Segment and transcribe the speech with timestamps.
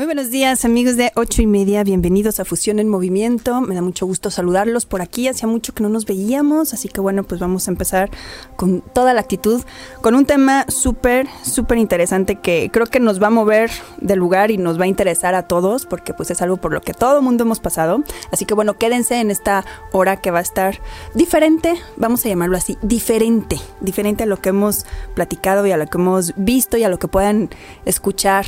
[0.00, 3.60] Muy buenos días amigos de ocho y media, bienvenidos a Fusión en Movimiento.
[3.60, 7.02] Me da mucho gusto saludarlos por aquí, hacía mucho que no nos veíamos, así que
[7.02, 8.08] bueno, pues vamos a empezar
[8.56, 9.62] con toda la actitud,
[10.00, 13.70] con un tema súper, súper interesante que creo que nos va a mover
[14.00, 16.80] del lugar y nos va a interesar a todos, porque pues es algo por lo
[16.80, 18.02] que todo el mundo hemos pasado.
[18.32, 20.80] Así que bueno, quédense en esta hora que va a estar
[21.12, 25.86] diferente, vamos a llamarlo así, diferente, diferente a lo que hemos platicado y a lo
[25.88, 27.50] que hemos visto y a lo que puedan
[27.84, 28.46] escuchar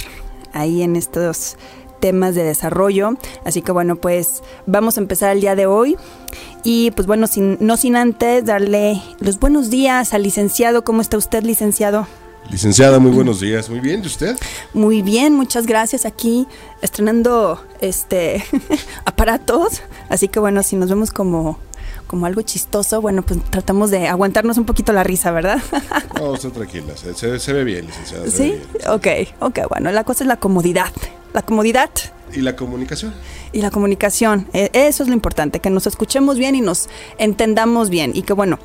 [0.53, 1.57] ahí en estos
[2.03, 3.17] temas de desarrollo.
[3.45, 5.97] Así que bueno, pues vamos a empezar el día de hoy.
[6.65, 10.85] Y pues bueno, sin, no sin antes darle los buenos días al licenciado.
[10.85, 12.07] ¿Cómo está usted, licenciado?
[12.51, 13.71] Licenciada, muy buenos días.
[13.71, 14.37] Muy bien, ¿y usted?
[14.75, 16.05] Muy bien, muchas gracias.
[16.05, 16.47] Aquí
[16.83, 18.45] estrenando este
[19.05, 19.81] aparatos.
[20.09, 21.59] Así que bueno, si nos vemos como
[22.13, 25.59] como algo chistoso, bueno, pues tratamos de aguantarnos un poquito la risa, ¿verdad?
[26.21, 28.31] no, usted tranquila, se, ve bien, licenciada.
[28.31, 29.07] Sí, ok,
[29.41, 30.93] ok, bueno, la cosa es la comodidad.
[31.33, 31.89] La comodidad.
[32.31, 33.15] Y la comunicación.
[33.53, 37.89] Y la comunicación, e, eso es lo importante, que nos escuchemos bien y nos entendamos
[37.89, 38.13] bien.
[38.15, 38.59] Y que bueno,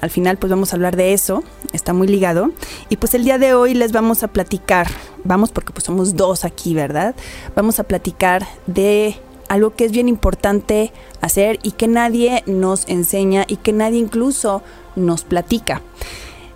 [0.00, 1.42] al final pues vamos a hablar de eso,
[1.72, 2.52] está muy ligado.
[2.88, 4.86] Y pues el día de hoy les vamos a platicar,
[5.24, 7.16] vamos porque pues somos dos aquí, ¿verdad?
[7.56, 9.16] Vamos a platicar de
[9.52, 14.62] algo que es bien importante hacer y que nadie nos enseña y que nadie incluso
[14.96, 15.82] nos platica.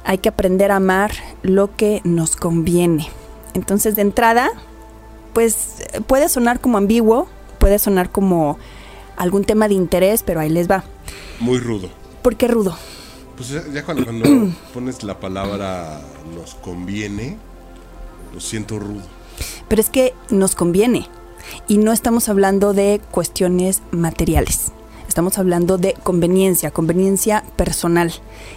[0.03, 3.11] Hay que aprender a amar lo que nos conviene.
[3.53, 4.49] Entonces, de entrada,
[5.35, 8.57] pues puede sonar como ambiguo, puede sonar como
[9.19, 10.83] algún tema de interés, pero ahí les va.
[11.39, 11.91] Muy rudo.
[12.23, 12.79] ¿Por qué rudo?
[13.37, 14.07] Pues ya cuando,
[14.73, 16.01] pones la palabra
[16.35, 17.37] nos conviene,
[18.33, 19.03] lo siento rudo.
[19.69, 21.11] Pero es que nos conviene.
[21.69, 24.73] Y no estamos hablando de cuestiones materiales.
[25.09, 28.13] Estamos hablando de conveniencia, conveniencia personal.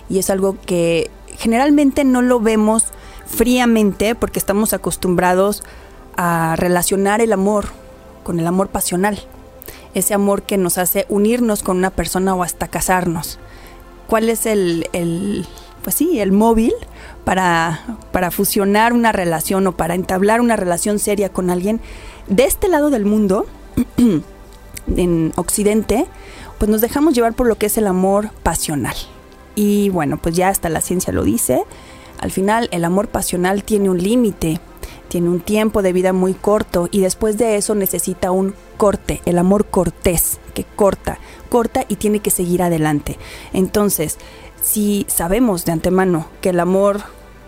[0.09, 2.85] Y es algo que generalmente no lo vemos
[3.25, 5.63] fríamente porque estamos acostumbrados
[6.17, 7.67] a relacionar el amor
[8.23, 9.19] con el amor pasional.
[9.93, 13.39] Ese amor que nos hace unirnos con una persona o hasta casarnos.
[14.07, 15.47] ¿Cuál es el, el
[15.83, 16.73] pues sí, el móvil
[17.23, 21.79] para, para fusionar una relación o para entablar una relación seria con alguien?
[22.29, 23.45] De este lado del mundo,
[24.95, 26.05] en Occidente,
[26.57, 28.95] pues nos dejamos llevar por lo que es el amor pasional.
[29.55, 31.63] Y bueno, pues ya hasta la ciencia lo dice,
[32.19, 34.59] al final el amor pasional tiene un límite,
[35.09, 39.37] tiene un tiempo de vida muy corto y después de eso necesita un corte, el
[39.37, 41.17] amor cortés, que corta,
[41.49, 43.17] corta y tiene que seguir adelante.
[43.53, 44.17] Entonces,
[44.61, 47.01] si sabemos de antemano que el amor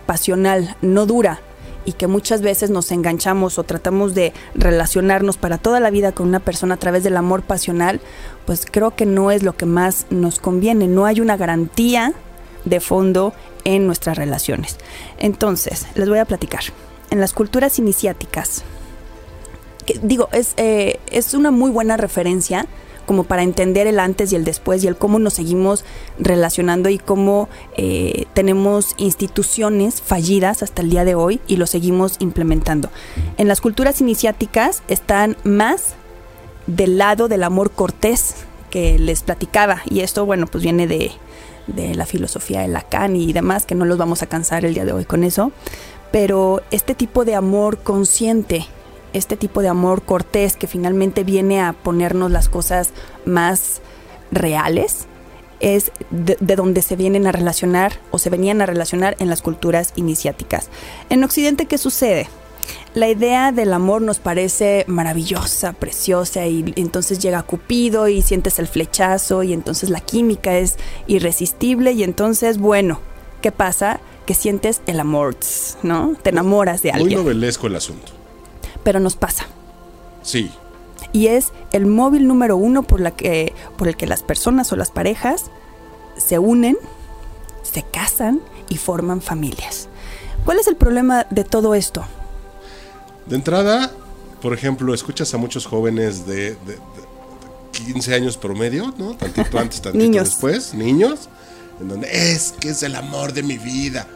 [0.05, 1.41] pasional no dura
[1.85, 6.27] y que muchas veces nos enganchamos o tratamos de relacionarnos para toda la vida con
[6.27, 8.01] una persona a través del amor pasional,
[8.45, 10.87] pues creo que no es lo que más nos conviene.
[10.87, 12.13] No hay una garantía
[12.65, 13.33] de fondo
[13.63, 14.77] en nuestras relaciones.
[15.17, 16.63] Entonces, les voy a platicar.
[17.09, 18.63] En las culturas iniciáticas,
[19.85, 22.65] que, digo, es, eh, es una muy buena referencia
[23.11, 25.83] como para entender el antes y el después y el cómo nos seguimos
[26.17, 32.15] relacionando y cómo eh, tenemos instituciones fallidas hasta el día de hoy y lo seguimos
[32.19, 32.89] implementando.
[33.37, 35.95] En las culturas iniciáticas están más
[36.67, 41.11] del lado del amor cortés que les platicaba y esto bueno pues viene de,
[41.67, 44.85] de la filosofía de Lacan y demás que no los vamos a cansar el día
[44.85, 45.51] de hoy con eso
[46.13, 48.67] pero este tipo de amor consciente
[49.13, 52.91] este tipo de amor cortés que finalmente viene a ponernos las cosas
[53.25, 53.81] más
[54.31, 55.07] reales,
[55.59, 59.93] es de, donde se vienen a relacionar o se venían a relacionar en las culturas
[59.95, 60.69] iniciáticas.
[61.09, 62.27] En Occidente, ¿qué sucede?
[62.93, 68.67] La idea del amor nos parece maravillosa, preciosa y entonces llega Cupido y sientes el
[68.67, 72.99] flechazo y entonces la química es irresistible y entonces, bueno,
[73.41, 73.99] ¿qué pasa?
[74.25, 75.35] Que sientes el amor,
[75.83, 76.15] ¿no?
[76.21, 77.19] Te enamoras de alguien.
[77.19, 78.20] Muy novelesco el asunto
[78.83, 79.45] pero nos pasa.
[80.23, 80.51] Sí.
[81.13, 84.75] Y es el móvil número uno por, la que, por el que las personas o
[84.75, 85.45] las parejas
[86.17, 86.77] se unen,
[87.63, 89.89] se casan y forman familias.
[90.45, 92.05] ¿Cuál es el problema de todo esto?
[93.25, 93.91] De entrada,
[94.41, 96.55] por ejemplo, escuchas a muchos jóvenes de,
[97.71, 99.15] 15 años promedio, ¿no?
[99.15, 101.29] Tantito antes, tantito después, niños,
[101.79, 104.07] en donde es que es el amor de mi vida.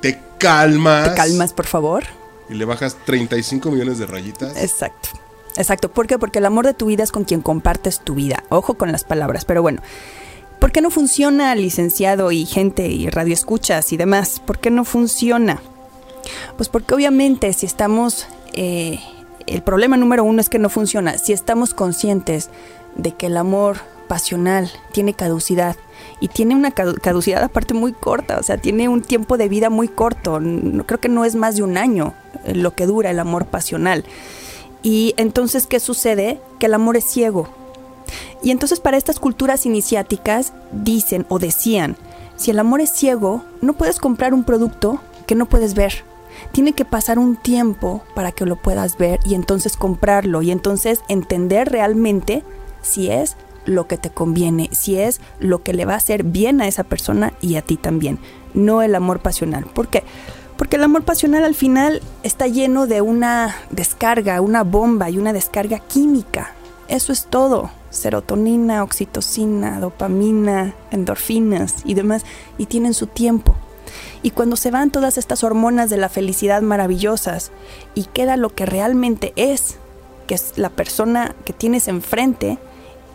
[0.00, 1.10] Te calmas.
[1.10, 2.19] Te calmas, por favor
[2.50, 4.56] y le bajas 35 millones de rayitas.
[4.56, 5.10] Exacto.
[5.56, 5.90] Exacto.
[5.90, 6.18] ¿Por qué?
[6.18, 8.44] Porque el amor de tu vida es con quien compartes tu vida.
[8.48, 9.82] Ojo con las palabras, pero bueno.
[10.58, 14.40] ¿Por qué no funciona, licenciado y gente y radioescuchas y demás?
[14.44, 15.62] ¿Por qué no funciona?
[16.56, 18.26] Pues porque obviamente si estamos...
[18.52, 19.00] Eh,
[19.46, 21.18] el problema número uno es que no funciona.
[21.18, 22.50] Si estamos conscientes
[22.94, 25.76] de que el amor pasional tiene caducidad
[26.20, 29.88] y tiene una caducidad aparte muy corta, o sea, tiene un tiempo de vida muy
[29.88, 30.38] corto,
[30.86, 32.14] creo que no es más de un año
[32.44, 34.04] eh, lo que dura el amor pasional.
[34.82, 36.40] Y entonces, ¿qué sucede?
[36.58, 37.48] Que el amor es ciego.
[38.42, 41.96] Y entonces para estas culturas iniciáticas dicen o decían,
[42.36, 46.04] si el amor es ciego, no puedes comprar un producto que no puedes ver.
[46.52, 51.02] Tiene que pasar un tiempo para que lo puedas ver y entonces comprarlo y entonces
[51.08, 52.42] entender realmente
[52.80, 53.36] si es
[53.70, 56.84] lo que te conviene, si es lo que le va a hacer bien a esa
[56.84, 58.18] persona y a ti también,
[58.52, 59.64] no el amor pasional.
[59.64, 60.02] ¿Por qué?
[60.56, 65.32] Porque el amor pasional al final está lleno de una descarga, una bomba y una
[65.32, 66.52] descarga química.
[66.88, 67.70] Eso es todo.
[67.88, 72.26] Serotonina, oxitocina, dopamina, endorfinas y demás.
[72.58, 73.56] Y tienen su tiempo.
[74.22, 77.52] Y cuando se van todas estas hormonas de la felicidad maravillosas
[77.94, 79.78] y queda lo que realmente es,
[80.26, 82.58] que es la persona que tienes enfrente,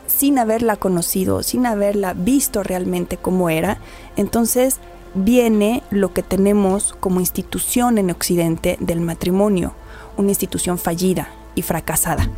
[0.07, 3.79] sin haberla conocido, sin haberla visto realmente como era,
[4.15, 4.79] entonces
[5.13, 9.73] viene lo que tenemos como institución en Occidente del matrimonio,
[10.17, 12.29] una institución fallida y fracasada.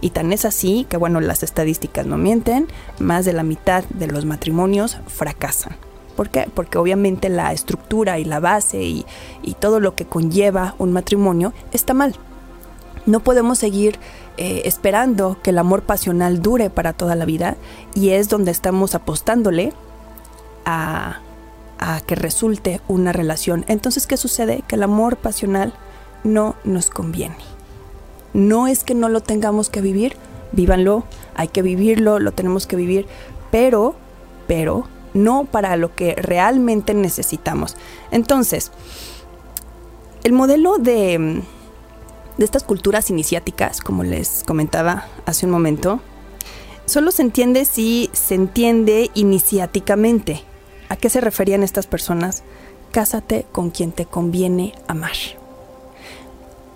[0.00, 2.68] Y tan es así que, bueno, las estadísticas no mienten,
[2.98, 5.76] más de la mitad de los matrimonios fracasan.
[6.16, 6.48] ¿Por qué?
[6.52, 9.06] Porque obviamente la estructura y la base y,
[9.42, 12.14] y todo lo que conlleva un matrimonio está mal.
[13.06, 13.98] No podemos seguir
[14.36, 17.56] eh, esperando que el amor pasional dure para toda la vida
[17.94, 19.72] y es donde estamos apostándole
[20.64, 21.20] a
[22.06, 23.64] que resulte una relación.
[23.68, 24.62] Entonces, ¿qué sucede?
[24.66, 25.72] Que el amor pasional
[26.24, 27.36] no nos conviene.
[28.34, 30.16] No es que no lo tengamos que vivir,
[30.52, 31.04] vívanlo,
[31.34, 33.06] hay que vivirlo, lo tenemos que vivir,
[33.50, 33.94] pero,
[34.46, 37.76] pero, no para lo que realmente necesitamos.
[38.10, 38.72] Entonces,
[40.24, 41.42] el modelo de,
[42.36, 46.00] de estas culturas iniciáticas, como les comentaba hace un momento,
[46.84, 50.42] solo se entiende si se entiende iniciáticamente.
[50.88, 52.42] ¿A qué se referían estas personas?
[52.92, 55.16] Cásate con quien te conviene amar.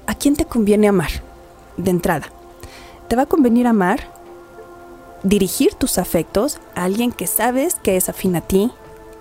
[0.07, 1.11] ¿A quién te conviene amar?
[1.77, 2.27] De entrada,
[3.09, 4.12] te va a convenir amar,
[5.23, 8.73] dirigir tus afectos a alguien que sabes que es afín a ti,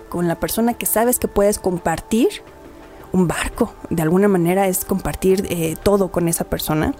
[0.08, 2.42] con la persona que sabes que puedes compartir
[3.12, 3.74] un barco.
[3.88, 6.94] De alguna manera es compartir eh, todo con esa persona.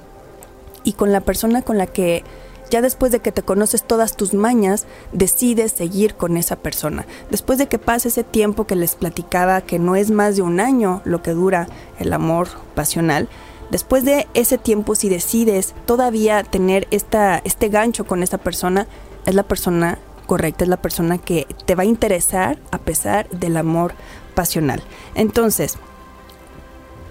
[0.82, 2.24] Y con la persona con la que
[2.70, 7.04] ya después de que te conoces todas tus mañas, decides seguir con esa persona.
[7.28, 10.60] Después de que pase ese tiempo que les platicaba, que no es más de un
[10.60, 11.68] año lo que dura
[11.98, 13.28] el amor pasional,
[13.70, 18.86] después de ese tiempo, si decides todavía tener esta, este gancho con esa persona,
[19.26, 23.56] es la persona correcta, es la persona que te va a interesar a pesar del
[23.56, 23.94] amor
[24.36, 24.80] pasional.
[25.16, 25.76] Entonces,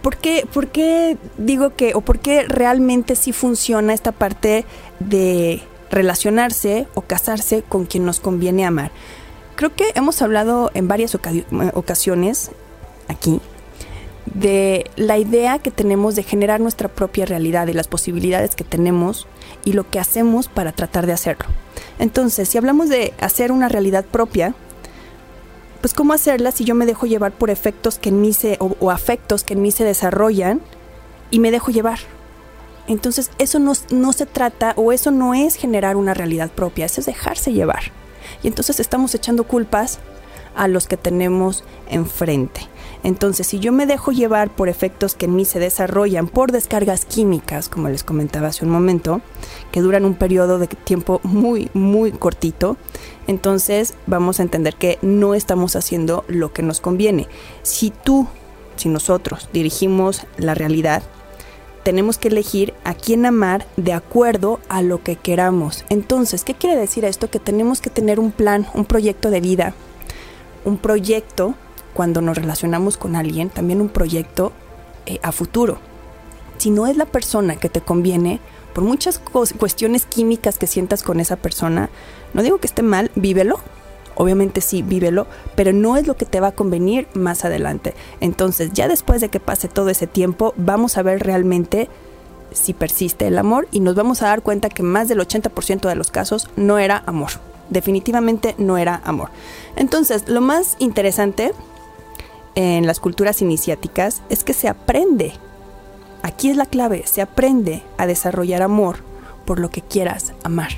[0.02, 4.66] ¿Por qué, digo que, o por qué realmente sí funciona esta parte
[5.00, 5.62] de
[5.92, 8.92] relacionarse o casarse con quien nos conviene amar?
[9.56, 12.52] Creo que hemos hablado en varias ocasiones
[13.08, 13.42] aquí
[14.34, 19.28] de la idea que tenemos de generar nuestra propia realidad y las posibilidades que tenemos
[19.66, 21.46] y lo que hacemos para tratar de hacerlo.
[21.98, 24.54] Entonces, si hablamos de hacer una realidad propia,
[25.82, 28.92] pues cómo hacerla si yo me dejo llevar por efectos que en mí se, o,
[28.92, 30.62] afectos que en mí se desarrollan
[31.32, 32.00] y me dejo llevar.
[32.88, 37.02] Entonces eso no, no se trata o eso no es generar una realidad propia, eso
[37.02, 37.92] es dejarse llevar.
[38.44, 40.00] Y entonces estamos echando culpas
[40.56, 42.62] a los que tenemos enfrente.
[43.04, 47.06] Entonces, si yo me dejo llevar por efectos que en mí se desarrollan por descargas
[47.06, 49.22] químicas, como les comentaba hace un momento,
[49.72, 52.76] que duran un periodo de tiempo muy, muy cortito,
[53.28, 57.28] entonces vamos a entender que no estamos haciendo lo que nos conviene.
[57.64, 58.28] Si tú,
[58.76, 61.04] si nosotros dirigimos la realidad,
[61.84, 65.86] tenemos que elegir a quién amar de acuerdo a lo que queramos.
[65.90, 67.30] Entonces, ¿qué quiere decir esto?
[67.30, 69.74] Que tenemos que tener un plan, un proyecto de vida,
[70.66, 71.56] un proyecto
[72.00, 74.54] cuando nos relacionamos con alguien, también un proyecto
[75.06, 75.80] eh, a futuro.
[76.58, 78.40] Si no es la persona que te conviene,
[78.74, 81.90] por muchas cuestiones químicas que sientas con esa persona,
[82.34, 83.60] no digo que esté mal, vívelo.
[84.16, 85.28] Obviamente sí, vívelo,
[85.58, 87.96] pero no es lo que te va a convenir más adelante.
[88.22, 91.90] Entonces, ya después de que pase todo ese tiempo, vamos a ver realmente
[92.54, 95.96] si persiste el amor y nos vamos a dar cuenta que más del 80% de
[95.96, 97.32] los casos no era amor.
[97.70, 99.32] Definitivamente no era amor.
[99.76, 101.52] Entonces, lo más interesante
[102.56, 105.34] en las culturas iniciáticas es que se aprende,
[106.24, 108.98] aquí es la clave, se aprende a desarrollar amor
[109.46, 110.72] por lo que quieras amar.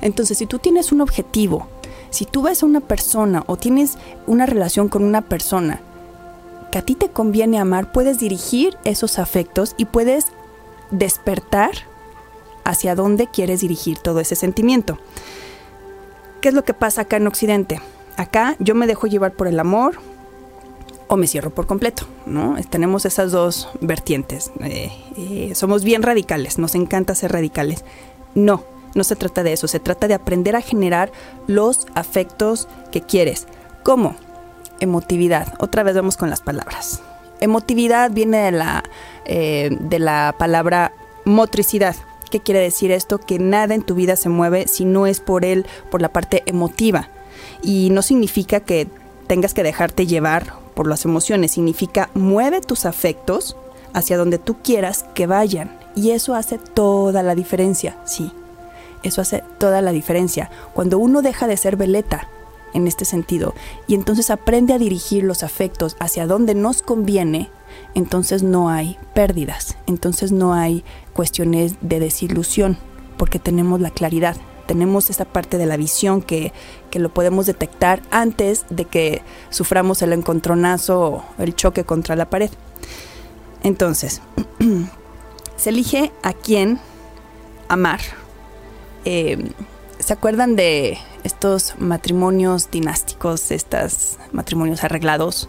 [0.00, 1.68] Entonces, si tú tienes un objetivo,
[2.10, 5.80] si tú ves a una persona o tienes una relación con una persona
[6.70, 10.26] que a ti te conviene amar, puedes dirigir esos afectos y puedes
[10.90, 11.72] despertar
[12.64, 14.98] hacia dónde quieres dirigir todo ese sentimiento.
[16.40, 17.80] ¿Qué es lo que pasa acá en Occidente?
[18.16, 19.98] Acá yo me dejo llevar por el amor
[21.14, 22.06] o me cierro por completo.
[22.70, 24.50] Tenemos esas dos vertientes.
[24.60, 27.84] Eh, eh, somos bien radicales, nos encanta ser radicales.
[28.34, 31.12] No, no se trata de eso, se trata de aprender a generar
[31.46, 33.46] los afectos que quieres.
[33.82, 34.16] ¿Cómo?
[34.80, 35.54] Emotividad.
[35.60, 37.00] Otra vez vamos con las palabras.
[37.40, 38.82] Emotividad viene de la,
[39.24, 40.92] eh, de la palabra
[41.24, 41.94] motricidad.
[42.30, 43.18] ¿Qué quiere decir esto?
[43.18, 46.42] Que nada en tu vida se mueve si no es por él, por la parte
[46.46, 47.08] emotiva.
[47.62, 48.88] Y no significa que
[49.28, 53.56] tengas que dejarte llevar por las emociones, significa mueve tus afectos
[53.92, 55.78] hacia donde tú quieras que vayan.
[55.94, 58.32] Y eso hace toda la diferencia, sí.
[59.02, 60.50] Eso hace toda la diferencia.
[60.72, 62.28] Cuando uno deja de ser veleta
[62.72, 63.54] en este sentido
[63.86, 67.50] y entonces aprende a dirigir los afectos hacia donde nos conviene,
[67.94, 72.76] entonces no hay pérdidas, entonces no hay cuestiones de desilusión,
[73.16, 76.52] porque tenemos la claridad, tenemos esa parte de la visión que,
[76.90, 82.30] que, lo podemos detectar antes de que suframos el encontronazo o el choque contra la
[82.30, 82.50] pared.
[83.62, 84.20] Entonces,
[85.56, 86.78] se elige a quién
[87.68, 88.00] amar.
[89.04, 89.52] Eh,
[89.98, 95.48] ¿Se acuerdan de estos matrimonios dinásticos, estos matrimonios arreglados?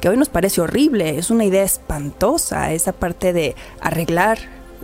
[0.00, 4.38] Que hoy nos parece horrible, es una idea espantosa, esa parte de arreglar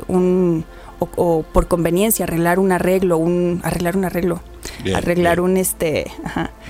[0.07, 0.65] un,
[0.99, 4.41] o, por conveniencia arreglar un arreglo, un arreglar un arreglo,
[4.95, 6.11] arreglar un este,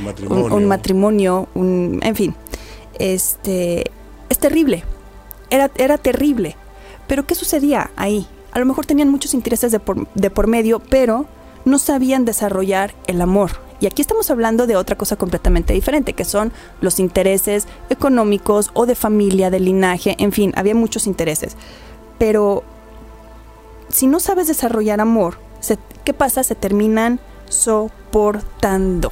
[0.02, 0.54] matrimonio.
[0.54, 2.34] Un, matrimonio, un, en fin,
[2.98, 3.90] este,
[4.28, 4.84] es terrible,
[5.50, 6.56] era, era terrible.
[7.06, 8.26] Pero ¿qué sucedía ahí?
[8.52, 11.26] A lo mejor tenían muchos intereses de por, de por medio, pero
[11.64, 13.66] no sabían desarrollar el amor.
[13.80, 18.86] Y aquí estamos hablando de otra cosa completamente diferente, que son los intereses económicos o
[18.86, 21.56] de familia, de linaje, en fin, había muchos intereses.
[22.18, 22.64] Pero
[23.88, 25.38] si no sabes desarrollar amor,
[26.04, 26.42] ¿qué pasa?
[26.42, 29.10] Se terminan soportando.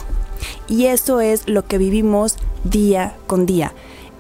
[0.69, 3.73] Y eso es lo que vivimos día con día.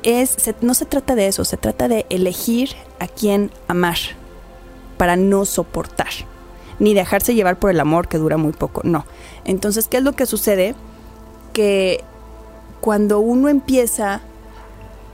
[0.02, 2.70] Es, no se trata de eso, se trata de elegir
[3.00, 3.96] a quién amar
[4.96, 6.08] para no soportar,
[6.78, 9.04] ni dejarse llevar por el amor que dura muy poco, no.
[9.44, 10.74] Entonces, ¿qué es lo que sucede?
[11.52, 12.02] Que
[12.80, 14.20] cuando uno empieza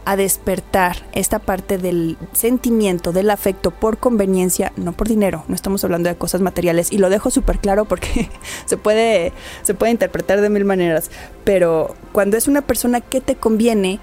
[0.04, 5.85] a despertar esta parte del sentimiento, del afecto por conveniencia, no por dinero, no estamos
[5.85, 8.28] hablando de cosas materiales y lo dejo súper claro porque
[8.66, 9.32] se puede,
[9.62, 11.11] se puede interpretar de mil maneras,
[11.44, 14.00] pero cuando es una persona que te conviene,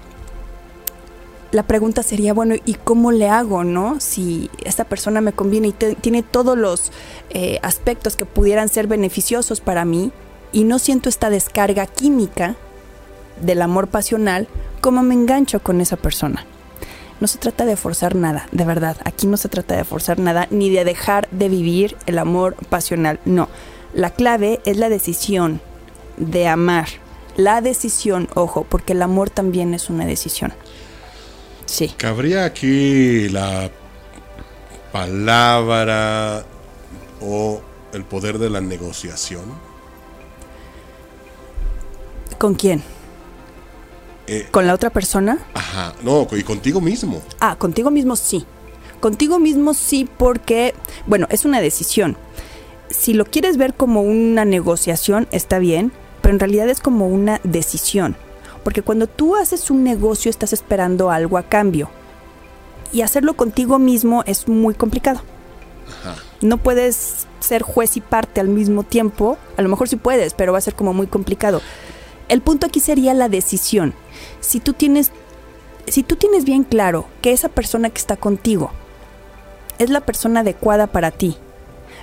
[1.52, 3.98] la pregunta sería, bueno, ¿y cómo le hago, no?
[3.98, 6.92] Si esta persona me conviene y tiene todos los
[7.30, 10.12] eh, aspectos que pudieran ser beneficiosos para mí
[10.52, 12.54] y no siento esta descarga química
[13.40, 14.46] del amor pasional,
[14.80, 16.44] cómo me engancho con esa persona.
[17.20, 18.96] No se trata de forzar nada, de verdad.
[19.04, 23.20] Aquí no se trata de forzar nada ni de dejar de vivir el amor pasional.
[23.26, 23.48] No.
[23.92, 25.60] La clave es la decisión
[26.16, 26.88] de amar.
[27.36, 30.52] La decisión, ojo, porque el amor también es una decisión.
[31.66, 31.94] Sí.
[31.96, 33.70] ¿Cabría aquí la
[34.92, 36.44] palabra
[37.20, 37.60] o
[37.92, 39.44] el poder de la negociación?
[42.38, 42.82] ¿Con quién?
[44.32, 45.38] Eh, ¿Con la otra persona?
[45.54, 47.20] Ajá, no, y contigo mismo.
[47.40, 48.46] Ah, contigo mismo sí.
[49.00, 50.72] Contigo mismo sí porque,
[51.08, 52.16] bueno, es una decisión.
[52.90, 55.90] Si lo quieres ver como una negociación, está bien,
[56.22, 58.14] pero en realidad es como una decisión.
[58.62, 61.90] Porque cuando tú haces un negocio estás esperando algo a cambio.
[62.92, 65.22] Y hacerlo contigo mismo es muy complicado.
[65.88, 66.14] Ajá.
[66.40, 69.38] No puedes ser juez y parte al mismo tiempo.
[69.56, 71.60] A lo mejor sí puedes, pero va a ser como muy complicado.
[72.30, 73.92] El punto aquí sería la decisión
[74.40, 75.10] si tú tienes,
[75.88, 78.70] si tú tienes bien claro que esa persona que está contigo
[79.80, 81.36] es la persona adecuada para ti,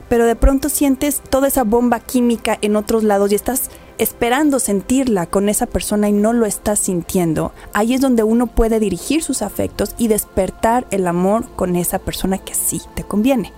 [0.10, 5.28] pero de pronto sientes toda esa bomba química en otros lados y estás esperando sentirla
[5.28, 9.42] con esa persona y no lo estás sintiendo, ahí es donde uno puede dirigir sus
[9.42, 13.54] afectos y despertar el amor con esa persona que sí te conviene.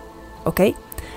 [0.46, 0.62] ¿Ok?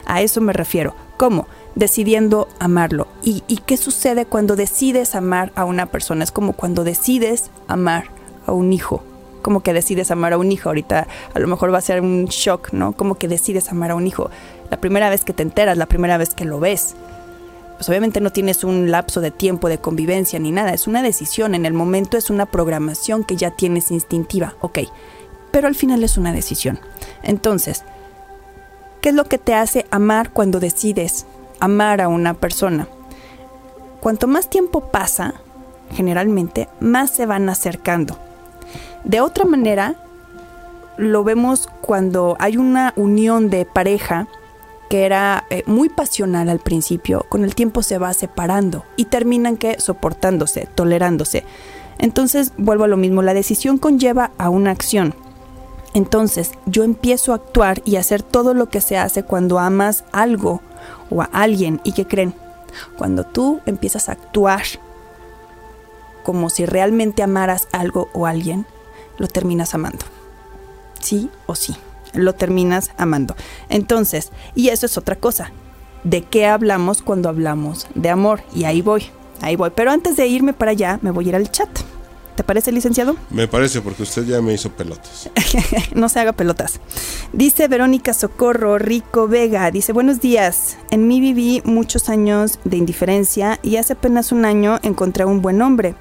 [0.07, 0.95] A eso me refiero.
[1.19, 1.47] ¿Cómo?
[1.75, 3.09] Decidiendo amarlo.
[3.23, 6.25] ¿Y, qué sucede cuando decides amar a una persona?
[6.25, 8.05] Es como cuando decides amar
[8.47, 9.03] a un hijo.
[9.43, 10.69] Como que decides amar a un hijo.
[10.69, 12.93] Ahorita a lo mejor va a ser un shock, ¿no?
[12.93, 14.31] Como que decides amar a un hijo.
[14.71, 16.95] La primera vez que te enteras, la primera vez que lo ves.
[17.77, 20.73] Pues obviamente no tienes un lapso de tiempo de convivencia ni nada.
[20.73, 21.55] Es una decisión.
[21.55, 24.55] En el momento es una programación que ya tienes instintiva.
[24.61, 24.81] Ok.
[25.51, 26.79] Pero al final es una decisión.
[27.23, 27.83] Entonces,
[29.01, 31.27] ¿qué es lo que te hace amar cuando decides
[31.63, 32.89] amar a una persona.
[34.01, 35.35] Cuanto más tiempo pasa,
[35.95, 38.19] generalmente, más se van acercando.
[39.05, 39.95] De otra manera,
[40.97, 44.27] lo vemos cuando hay una unión de pareja
[44.91, 49.57] que era eh, muy pasional al principio, con el tiempo se va separando y terminan
[49.57, 51.45] que soportándose, tolerándose.
[51.99, 55.15] Entonces, vuelvo a lo mismo, la decisión conlleva a una acción.
[55.95, 60.61] Entonces, yo empiezo a actuar y hacer todo lo que se hace cuando amas algo
[61.13, 62.35] o a alguien y que creen.
[62.97, 64.63] Cuando tú empiezas a actuar
[66.23, 68.67] como si realmente amaras algo o alguien,
[69.19, 70.05] lo terminas amando.
[71.01, 71.77] Sí o sí,
[72.15, 73.35] lo terminas amando.
[73.69, 75.53] Entonces, y eso es otra cosa.
[76.05, 78.43] ¿De qué hablamos cuando hablamos de amor?
[78.55, 79.05] Y ahí voy,
[79.41, 79.71] ahí voy.
[79.75, 81.69] Pero antes de irme para allá, me voy a ir al chat.
[82.37, 83.17] ¿Te parece, licenciado?
[83.31, 85.31] Me parece, porque usted ya me hizo pelotas.
[85.95, 86.81] no se haga pelotas.
[87.33, 90.79] Dice Verónica Socorro Rico Vega, dice, buenos días.
[90.91, 95.43] En mí viví muchos años de indiferencia y hace apenas un año encontré a un
[95.43, 95.95] buen hombre.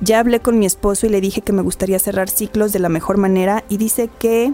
[0.00, 2.88] Ya hablé con mi esposo y le dije que me gustaría cerrar ciclos de la
[2.88, 4.52] mejor manera y dice que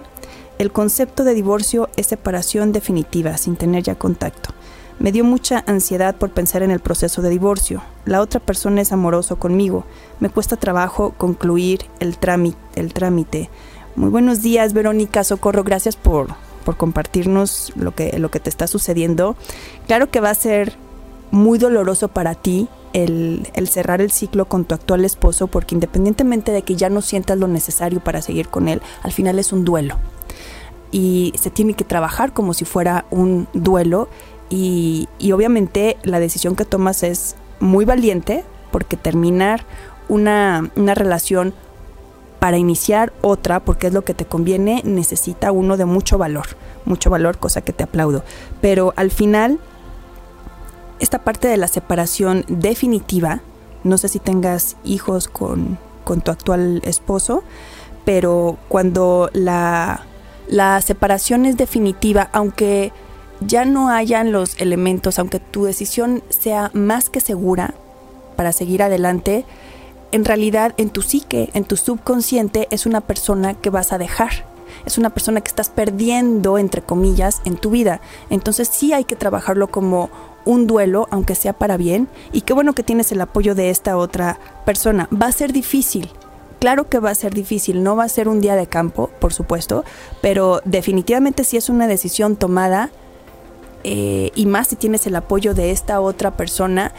[0.58, 4.54] el concepto de divorcio es separación definitiva, sin tener ya contacto.
[5.00, 7.82] Me dio mucha ansiedad por pensar en el proceso de divorcio.
[8.04, 9.84] La otra persona es amoroso conmigo.
[10.18, 12.58] Me cuesta trabajo concluir el trámite.
[12.74, 13.48] El trámite.
[13.94, 15.62] Muy buenos días, Verónica Socorro.
[15.62, 16.28] Gracias por,
[16.64, 19.36] por compartirnos lo que, lo que te está sucediendo.
[19.86, 20.74] Claro que va a ser
[21.30, 26.50] muy doloroso para ti el, el, cerrar el ciclo con tu actual esposo porque independientemente
[26.50, 29.64] de que ya no sientas lo necesario para seguir con él, al final es un
[29.64, 29.96] duelo.
[30.90, 34.08] Y se tiene que trabajar como si fuera un duelo
[34.50, 39.64] y, obviamente la decisión que tomas es muy valiente porque terminar
[40.08, 41.54] una, una relación
[42.38, 46.46] para iniciar otra, porque es lo que te conviene, necesita uno de mucho valor,
[46.84, 48.22] mucho valor, cosa que te aplaudo.
[48.60, 49.58] Pero al final,
[51.00, 53.40] esta parte de la separación definitiva,
[53.82, 57.42] no sé si tengas hijos con, con tu actual esposo,
[58.04, 60.06] pero cuando la,
[60.46, 62.92] la separación es definitiva, aunque
[63.40, 67.74] ya no hayan los elementos, aunque tu decisión sea más que segura
[68.36, 69.44] para seguir adelante,
[70.12, 74.46] en realidad en tu psique, en tu subconsciente, es una persona que vas a dejar.
[74.86, 78.00] Es una persona que estás perdiendo, entre comillas, en tu vida.
[78.30, 80.08] Entonces sí hay que trabajarlo como
[80.44, 82.08] un duelo, aunque sea para bien.
[82.32, 85.08] Y qué bueno que tienes el apoyo de esta otra persona.
[85.12, 86.10] Va a ser difícil.
[86.58, 89.32] Claro que va a ser difícil, no va a ser un día de campo, por
[89.32, 89.84] supuesto,
[90.20, 92.90] pero definitivamente si es una decisión tomada,
[93.90, 96.92] eh, y más si tienes el apoyo de esta otra persona,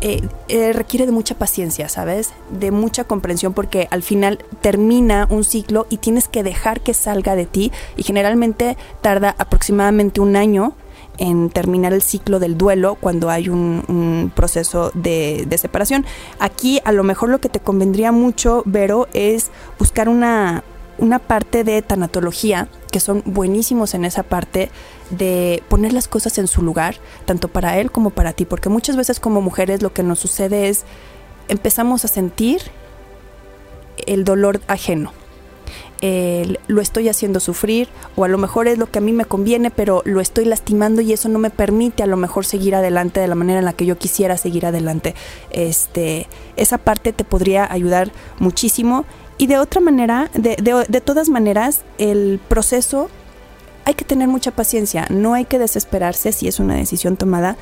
[0.00, 2.30] eh, eh, requiere de mucha paciencia, ¿sabes?
[2.48, 7.34] De mucha comprensión porque al final termina un ciclo y tienes que dejar que salga
[7.34, 10.76] de ti y generalmente tarda aproximadamente un año
[11.18, 16.06] en terminar el ciclo del duelo cuando hay un, proceso de, de, separación.
[16.38, 20.62] Aquí a lo mejor lo que te convendría mucho, Vero, es buscar una,
[21.02, 24.70] una parte de tanatología, que son buenísimos en esa parte
[25.10, 28.94] de poner las cosas en su lugar, tanto para él como para ti, porque muchas
[28.94, 30.84] veces como mujeres lo que nos sucede es
[31.48, 32.62] empezamos a sentir
[34.06, 35.12] el dolor ajeno.
[36.68, 39.70] lo estoy haciendo sufrir o a lo mejor es lo que a mí me conviene,
[39.70, 43.28] pero lo estoy lastimando y eso no me permite a lo mejor seguir adelante de
[43.28, 45.14] la manera en la que yo quisiera seguir adelante.
[45.50, 49.04] Este, esa parte te podría ayudar muchísimo
[49.38, 50.56] y de otra manera, de,
[50.88, 53.08] de, todas maneras, el proceso
[53.84, 57.56] hay que tener mucha paciencia, no hay que desesperarse si es una decisión tomada,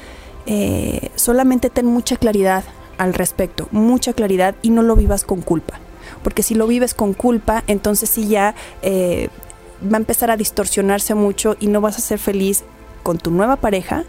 [0.46, 2.64] eh, solamente ten mucha claridad
[2.98, 5.78] al respecto, mucha claridad y no lo vivas con culpa,
[6.22, 9.28] porque si lo vives con culpa, entonces sí ya eh,
[9.82, 12.64] va a empezar a distorsionarse mucho y no vas a ser feliz
[13.02, 14.04] con tu nueva pareja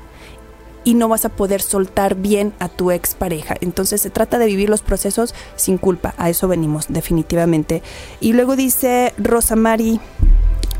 [0.84, 3.56] y no vas a poder soltar bien a tu expareja.
[3.62, 7.82] Entonces se trata de vivir los procesos sin culpa, a eso venimos definitivamente.
[8.20, 10.00] Y luego dice Rosa Mari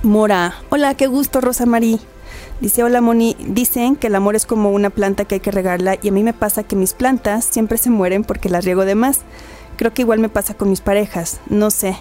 [0.04, 2.00] Mora, hola, qué gusto Rosa Mari.
[2.60, 5.98] Dice, hola Moni, dicen que el amor es como una planta que hay que regarla
[6.02, 8.96] y a mí me pasa que mis plantas siempre se mueren porque las riego de
[8.96, 9.20] más.
[9.78, 11.98] Creo que igual me pasa con mis parejas, no sé,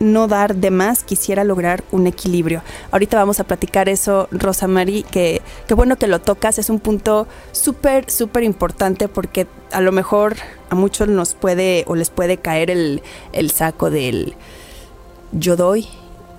[0.00, 2.62] no dar de más, quisiera lograr un equilibrio.
[2.90, 5.42] Ahorita vamos a platicar eso, Rosa Mari, que,
[5.74, 10.36] bueno que lo tocas, es un punto súper, súper importante porque a lo mejor
[10.70, 13.02] a muchos nos puede o les puede caer el,
[13.32, 14.34] el saco del
[15.32, 15.88] yo doy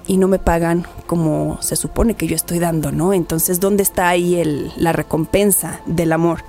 [0.08, 3.14] y no me pagan como se supone que yo estoy dando, ¿no?
[3.14, 6.44] Entonces, ¿dónde está ahí el, la recompensa del amor?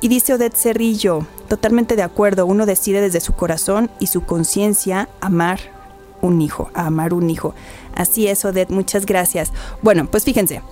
[0.00, 5.08] Y dice Odette Cerrillo, totalmente de acuerdo, uno decide desde su corazón y su conciencia
[5.20, 5.75] amar
[6.22, 7.54] un hijo, a amar un hijo.
[7.94, 9.52] Así es, Odette, muchas gracias.
[9.82, 10.62] Bueno, pues fíjense,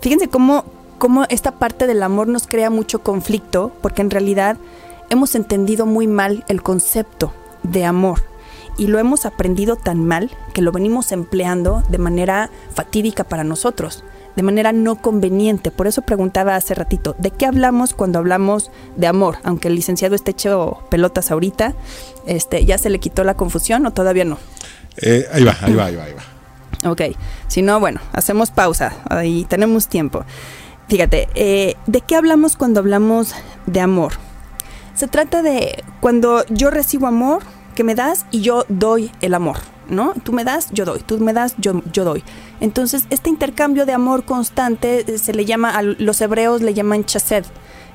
[0.00, 0.64] fíjense cómo,
[0.98, 4.56] cómo esta parte del amor nos crea mucho conflicto, porque en realidad
[5.10, 8.22] hemos entendido muy mal el concepto de amor
[8.76, 14.04] y lo hemos aprendido tan mal que lo venimos empleando de manera fatídica para nosotros.
[14.38, 15.72] De manera no conveniente.
[15.72, 19.38] Por eso preguntaba hace ratito, ¿de qué hablamos cuando hablamos de amor?
[19.42, 21.74] Aunque el licenciado esté hecho pelotas ahorita,
[22.24, 24.38] este, ¿ya se le quitó la confusión o todavía no?
[24.98, 26.88] Eh, ahí va, ahí va, ahí va, ahí va.
[26.88, 27.02] Ok,
[27.48, 30.24] si no, bueno, hacemos pausa, ahí tenemos tiempo.
[30.86, 33.34] Fíjate, eh, ¿de qué hablamos cuando hablamos
[33.66, 34.12] de amor?
[34.94, 37.42] Se trata de cuando yo recibo amor
[37.74, 39.56] que me das y yo doy el amor.
[40.22, 42.22] Tú me das, yo doy, tú me das, yo, yo doy.
[42.60, 47.04] Entonces, este intercambio de amor constante eh, se le llama, a los hebreos le llaman
[47.04, 47.44] chased,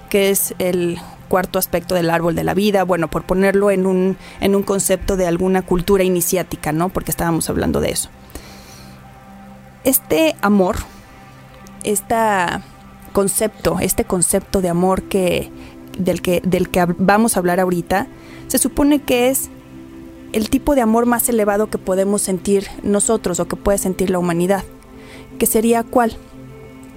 [0.09, 4.17] que es el cuarto aspecto del árbol de la vida, bueno, por ponerlo en un,
[4.39, 6.89] en un concepto de alguna cultura iniciática, ¿no?
[6.89, 8.09] Porque estábamos hablando de eso.
[9.83, 10.77] Este amor,
[11.83, 12.15] este
[13.11, 15.51] concepto, este concepto de amor que,
[15.97, 18.07] del, que, del que vamos a hablar ahorita,
[18.47, 19.49] se supone que es
[20.33, 24.19] el tipo de amor más elevado que podemos sentir nosotros o que puede sentir la
[24.19, 24.63] humanidad.
[25.39, 26.17] ¿Que sería cuál?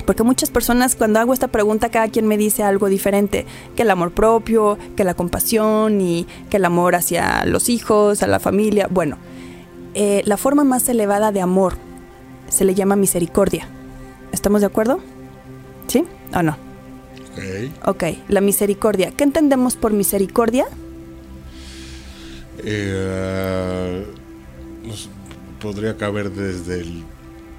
[0.07, 3.45] Porque muchas personas cuando hago esta pregunta cada quien me dice algo diferente,
[3.75, 8.27] que el amor propio, que la compasión y que el amor hacia los hijos, a
[8.27, 8.89] la familia.
[8.91, 9.19] Bueno,
[9.95, 11.75] eh, la forma más elevada de amor
[12.49, 13.69] se le llama misericordia.
[14.33, 15.01] ¿Estamos de acuerdo?
[15.89, 16.57] ¿Sí o no?
[17.33, 17.89] Ok.
[17.89, 19.11] Ok, la misericordia.
[19.11, 20.67] ¿Qué entendemos por misericordia?
[22.65, 24.07] Eh,
[25.61, 27.05] podría caber desde el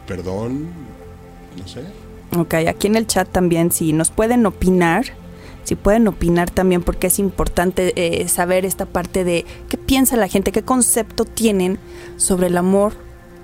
[0.07, 0.67] perdón,
[1.57, 1.81] no sé.
[2.35, 5.05] Ok, aquí en el chat también, si nos pueden opinar,
[5.63, 10.27] si pueden opinar también, porque es importante eh, saber esta parte de qué piensa la
[10.27, 11.77] gente, qué concepto tienen
[12.15, 12.93] sobre el amor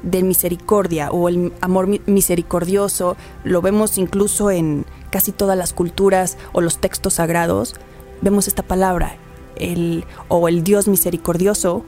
[0.03, 3.17] de misericordia o el amor misericordioso.
[3.43, 7.75] Lo vemos incluso en casi todas las culturas o los textos sagrados.
[8.21, 9.17] Vemos esta palabra,
[9.55, 11.83] el, o el Dios misericordioso,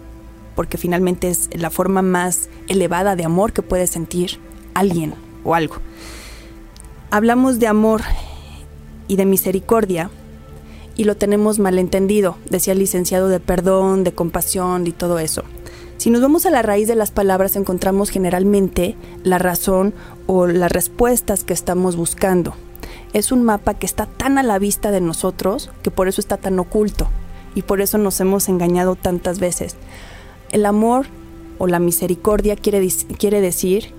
[0.55, 4.39] porque finalmente es la forma más elevada de amor que puede sentir
[4.73, 5.75] alguien o algo.
[7.11, 8.01] Hablamos de amor
[9.07, 10.09] y de misericordia
[10.95, 15.43] y lo tenemos malentendido, decía el licenciado de perdón, de compasión y todo eso.
[15.97, 19.93] Si nos vamos a la raíz de las palabras encontramos generalmente la razón
[20.27, 22.53] o las respuestas que estamos buscando.
[23.13, 26.37] Es un mapa que está tan a la vista de nosotros que por eso está
[26.37, 27.07] tan oculto
[27.55, 29.75] y por eso nos hemos engañado tantas veces.
[30.51, 31.07] El amor
[31.57, 32.87] o la misericordia quiere,
[33.17, 33.93] quiere decir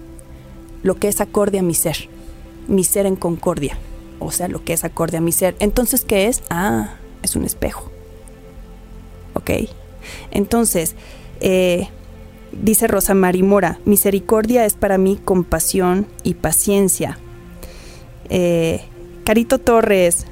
[0.82, 2.08] lo que es acorde a mi ser,
[2.68, 3.78] mi ser en concordia,
[4.20, 5.56] o sea, lo que es acorde a mi ser.
[5.58, 6.42] Entonces, ¿qué es?
[6.50, 7.90] Ah, es un espejo.
[9.34, 9.50] ¿Ok?
[10.30, 10.94] Entonces,
[11.40, 11.88] eh,
[12.52, 17.18] dice Rosa Marimora, misericordia es para mí compasión y paciencia.
[18.28, 18.82] Eh,
[19.24, 20.26] Carito Torres,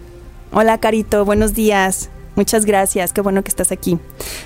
[0.53, 2.11] hola Carito, buenos días.
[2.37, 3.99] Muchas gracias, qué bueno que estás aquí.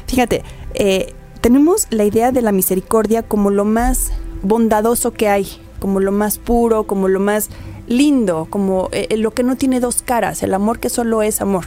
[0.07, 0.43] Fíjate,
[0.75, 5.49] eh, tenemos la idea de la misericordia como lo más bondadoso que hay,
[5.81, 7.49] como lo más puro, como lo más
[7.87, 11.67] lindo, como eh, lo que no tiene dos caras, el amor que solo es amor.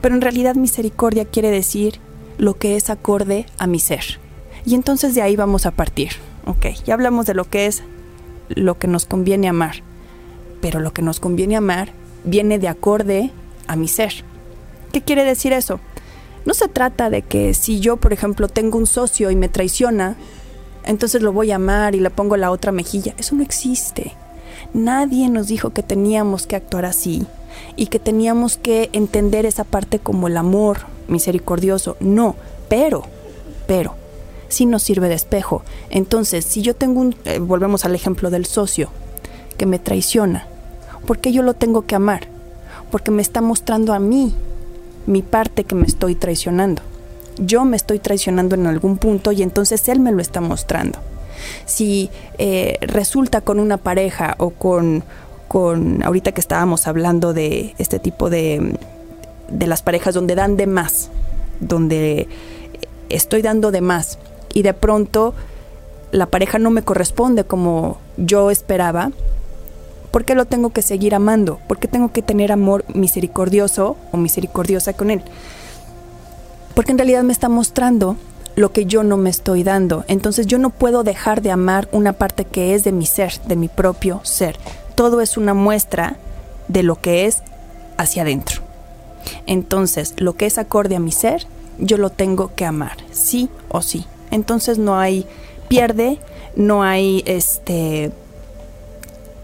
[0.00, 2.00] Pero en realidad misericordia quiere decir
[2.36, 4.20] lo que es acorde a mi ser.
[4.64, 6.10] Y entonces de ahí vamos a partir.
[6.46, 7.82] Ok, ya hablamos de lo que es
[8.48, 9.82] lo que nos conviene amar.
[10.60, 11.92] Pero lo que nos conviene amar
[12.24, 13.30] viene de acorde
[13.66, 14.24] a mi ser.
[14.92, 15.80] ¿Qué quiere decir eso?
[16.44, 20.16] No se trata de que si yo, por ejemplo, tengo un socio y me traiciona,
[20.84, 23.14] entonces lo voy a amar y le pongo la otra mejilla.
[23.18, 24.14] Eso no existe.
[24.72, 27.26] Nadie nos dijo que teníamos que actuar así
[27.76, 31.96] y que teníamos que entender esa parte como el amor misericordioso.
[32.00, 32.36] No,
[32.68, 33.04] pero,
[33.66, 33.94] pero,
[34.48, 35.62] sí nos sirve de espejo.
[35.90, 38.90] Entonces, si yo tengo un, eh, volvemos al ejemplo del socio,
[39.56, 40.46] que me traiciona,
[41.06, 42.28] ¿por qué yo lo tengo que amar?
[42.90, 44.34] Porque me está mostrando a mí
[45.08, 46.82] mi parte que me estoy traicionando.
[47.38, 50.98] Yo me estoy traicionando en algún punto y entonces él me lo está mostrando.
[51.64, 55.02] Si eh, resulta con una pareja o con,
[55.48, 58.76] con, ahorita que estábamos hablando de este tipo de,
[59.48, 61.10] de las parejas donde dan de más,
[61.60, 62.28] donde
[63.08, 64.18] estoy dando de más
[64.52, 65.34] y de pronto
[66.10, 69.10] la pareja no me corresponde como yo esperaba,
[70.10, 71.58] ¿Por qué lo tengo que seguir amando?
[71.66, 75.22] ¿Por qué tengo que tener amor misericordioso o misericordiosa con él?
[76.74, 78.16] Porque en realidad me está mostrando
[78.56, 80.04] lo que yo no me estoy dando.
[80.08, 83.56] Entonces yo no puedo dejar de amar una parte que es de mi ser, de
[83.56, 84.58] mi propio ser.
[84.94, 86.16] Todo es una muestra
[86.66, 87.42] de lo que es
[87.96, 88.62] hacia adentro.
[89.46, 91.46] Entonces, lo que es acorde a mi ser,
[91.78, 94.06] yo lo tengo que amar, sí o sí.
[94.30, 95.26] Entonces no hay
[95.68, 96.18] pierde,
[96.56, 98.10] no hay este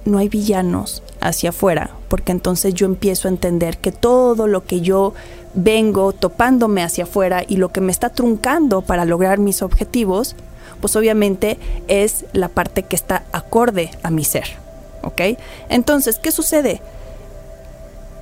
[0.04, 4.80] no hay villanos hacia afuera, porque entonces yo empiezo a entender que todo lo que
[4.80, 5.14] yo
[5.54, 10.36] vengo topándome hacia afuera y lo que me está truncando para lograr mis objetivos,
[10.80, 14.64] pues obviamente es la parte que está acorde a mi ser.
[15.04, 15.38] ¿ok?
[15.68, 16.80] Entonces, ¿qué sucede?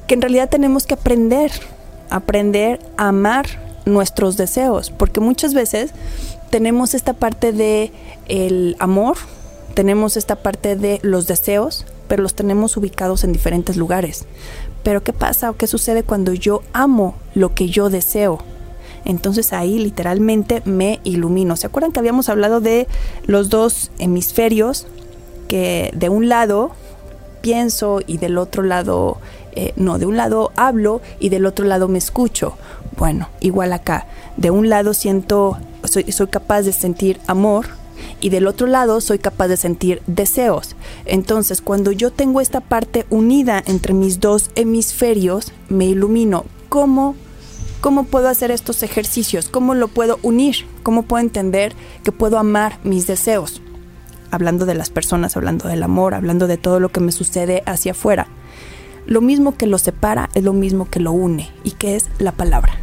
[0.07, 1.53] Que en realidad tenemos que aprender,
[2.11, 3.47] aprender a amar
[3.85, 5.93] nuestros deseos, porque muchas veces
[6.51, 7.93] tenemos esta parte de
[8.29, 9.17] el amor,
[9.73, 14.25] tenemos esta parte de los deseos, pero los tenemos ubicados en diferentes lugares.
[14.83, 18.39] Pero ¿qué pasa o qué sucede cuando yo amo lo que yo deseo?
[19.05, 21.57] Entonces ahí literalmente me ilumino.
[21.57, 22.87] ¿Se acuerdan que habíamos hablado de
[23.27, 24.87] los dos hemisferios?
[25.49, 26.73] Que de un lado
[27.41, 29.19] pienso y del otro lado,
[29.53, 32.55] eh, no, de un lado hablo y del otro lado me escucho.
[32.97, 34.07] Bueno, igual acá.
[34.37, 37.82] De un lado siento, soy, soy capaz de sentir amor
[38.21, 40.77] y del otro lado soy capaz de sentir deseos.
[41.05, 46.45] Entonces, cuando yo tengo esta parte unida entre mis dos hemisferios, me ilumino.
[46.69, 47.17] ¿Cómo,
[47.81, 49.49] cómo puedo hacer estos ejercicios?
[49.49, 50.57] ¿Cómo lo puedo unir?
[50.83, 53.61] ¿Cómo puedo entender que puedo amar mis deseos?
[54.31, 57.93] Hablando de las personas, hablando del amor, hablando de todo lo que me sucede hacia
[57.93, 58.29] afuera.
[59.05, 62.33] Lo mismo que lo separa es lo mismo que lo une y que es la
[62.33, 62.75] palabra.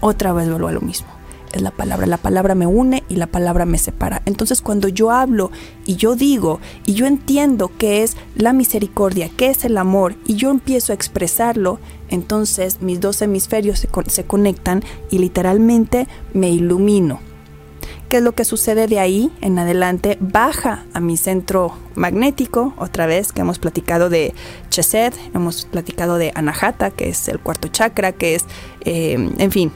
[0.00, 1.11] Otra vez vuelvo a lo mismo
[1.52, 2.06] es la palabra.
[2.06, 4.22] La palabra me une y la palabra me separa.
[4.26, 5.50] Entonces cuando yo hablo
[5.86, 10.34] y yo digo y yo entiendo qué es la misericordia, qué es el amor y
[10.34, 17.20] yo empiezo a expresarlo, entonces mis dos hemisferios se, se conectan y literalmente me ilumino.
[18.12, 20.18] ¿Qué es lo que sucede de ahí en adelante?
[20.20, 24.34] Baja a mi centro magnético, otra vez que hemos platicado de
[24.68, 28.44] Chesed, hemos platicado de Anahata, que es el cuarto chakra, que es,
[28.84, 29.72] eh, en fin,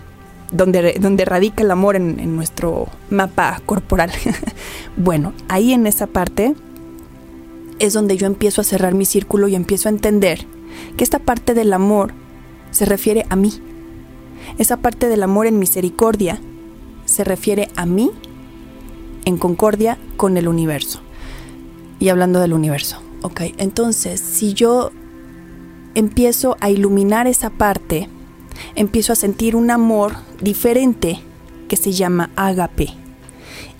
[0.51, 4.11] donde, radica el amor en, nuestro mapa corporal.
[4.97, 6.55] bueno, ahí en esa parte
[7.79, 10.47] es donde yo empiezo a cerrar mi círculo y empiezo a entender
[10.97, 12.13] que esta parte del amor
[12.71, 13.53] se refiere a mí.
[14.59, 16.41] Esa parte del amor en misericordia
[17.05, 18.11] se refiere a mí
[19.25, 21.01] en concordia con el universo.
[21.99, 24.91] Y hablando del universo, ok, entonces si yo
[25.95, 28.09] empiezo a iluminar esa parte,
[28.75, 31.21] empiezo a sentir un amor diferente
[31.69, 32.88] que se llama ágape.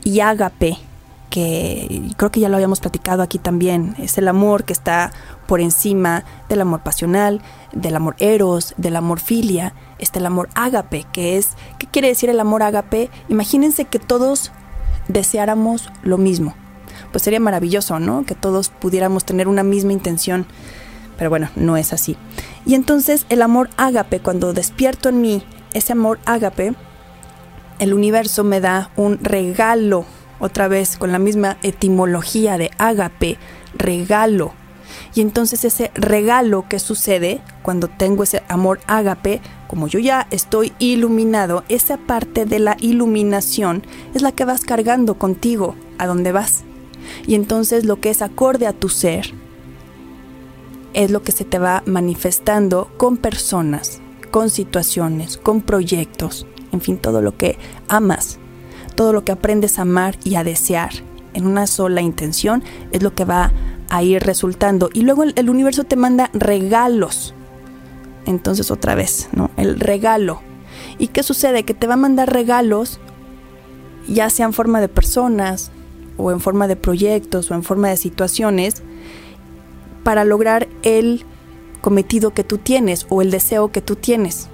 [0.05, 0.79] Y ágape,
[1.31, 5.13] que creo que ya lo habíamos platicado aquí también, es el amor que está
[5.47, 11.05] por encima del amor pasional, del amor eros, del amor filia, está el amor ágape,
[11.13, 13.11] que es, ¿qué quiere decir el amor ágape?
[13.29, 14.53] Imagínense que todos
[15.09, 16.55] deseáramos lo mismo.
[17.13, 18.25] Pues sería maravilloso, ¿no?
[18.25, 20.47] Que todos pudiéramos tener una misma intención.
[21.17, 22.17] Pero bueno, no es así.
[22.65, 26.75] Y entonces el amor ágape, cuando despierto en mí ese amor ágape,
[27.79, 30.05] el universo me da un regalo,
[30.39, 33.39] otra vez con la misma etimología de ágape,
[33.75, 34.53] regalo.
[35.15, 40.73] Y entonces ese regalo que sucede cuando tengo ese amor ágape, como yo ya estoy
[40.79, 43.83] iluminado, esa parte de la iluminación
[44.15, 46.65] es la que vas cargando contigo a donde vas.
[47.27, 49.33] Y entonces lo que es acorde a tu ser,
[50.97, 56.97] es lo que se te va manifestando con personas, con situaciones, con proyectos, en fin,
[56.97, 58.39] todo lo que amas,
[58.95, 60.91] todo lo que aprendes a amar y a desear
[61.35, 63.53] en una sola intención es lo que va
[63.91, 64.89] a ir resultando.
[64.95, 67.35] Y luego el, universo te manda regalos.
[68.25, 69.51] Entonces otra vez, ¿no?
[69.59, 70.41] El regalo.
[70.99, 71.65] ¿Y qué sucede?
[71.65, 73.01] Que te va a mandar regalos,
[74.09, 75.71] ya sea en forma de personas,
[76.17, 78.83] o en forma de proyectos, o en forma de situaciones,
[80.07, 81.25] para lograr el
[81.81, 84.47] cometido que tú tienes o el deseo que tú tienes,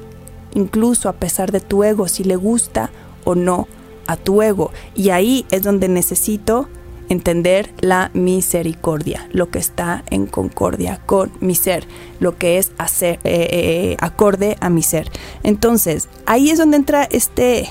[0.55, 2.91] incluso a pesar de tu ego, si le gusta
[3.25, 3.69] o no
[4.07, 4.71] a tu ego.
[4.95, 6.71] Y ahí es donde necesito
[7.11, 11.85] entender la misericordia, lo que está en concordia con mi ser,
[12.19, 15.11] lo que es hacer, eh, eh, acorde a mi ser.
[15.43, 17.69] Entonces, ahí es donde entra este,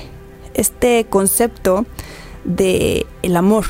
[0.53, 1.87] este concepto
[2.43, 3.65] de el amor,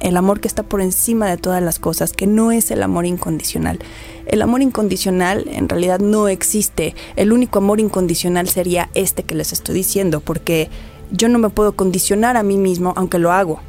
[0.00, 3.06] el amor que está por encima de todas las cosas, que no es el amor
[3.06, 3.78] incondicional.
[4.26, 6.94] El amor incondicional en realidad no existe.
[7.16, 10.68] El único amor incondicional sería este que les estoy diciendo, porque
[11.10, 13.60] yo no me puedo condicionar a mí mismo, aunque lo hago.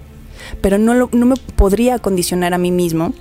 [0.62, 3.14] Pero no, no me podría condicionar a mí mismo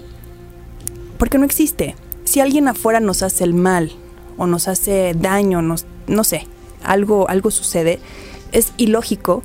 [1.19, 1.97] porque no existe.
[2.25, 3.93] Si alguien afuera nos hace el mal
[4.39, 6.47] o nos hace daño, nos, no sé,
[6.83, 7.99] algo, algo sucede,
[8.53, 9.43] es ilógico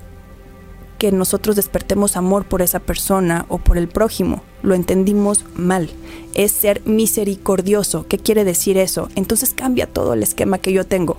[0.98, 4.44] que nosotros despertemos amor por esa persona o por el prójimo.
[4.64, 5.90] Lo entendimos mal.
[6.34, 8.06] Es ser misericordioso.
[8.08, 9.10] ¿Qué quiere decir eso?
[9.16, 11.18] Entonces cambia todo el esquema que yo tengo.